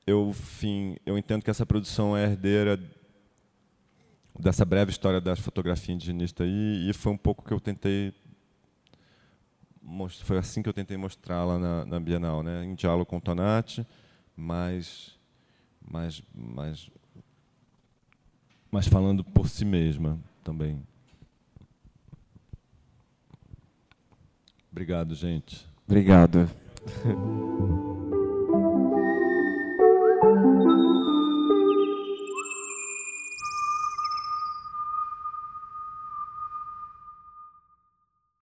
[0.07, 2.79] Eu, enfim, eu entendo que essa produção é herdeira
[4.39, 8.13] dessa breve história da fotografia indigenista aí, e foi um pouco que eu tentei
[10.23, 12.65] foi assim que eu tentei mostrá-la na, na, Bienal, né?
[12.65, 13.87] em diálogo com o Tonati,
[14.37, 15.17] mas,
[15.81, 16.91] mas, mas,
[18.71, 20.83] mas falando por si mesma também.
[24.71, 25.67] Obrigado, gente.
[25.87, 26.49] Obrigado.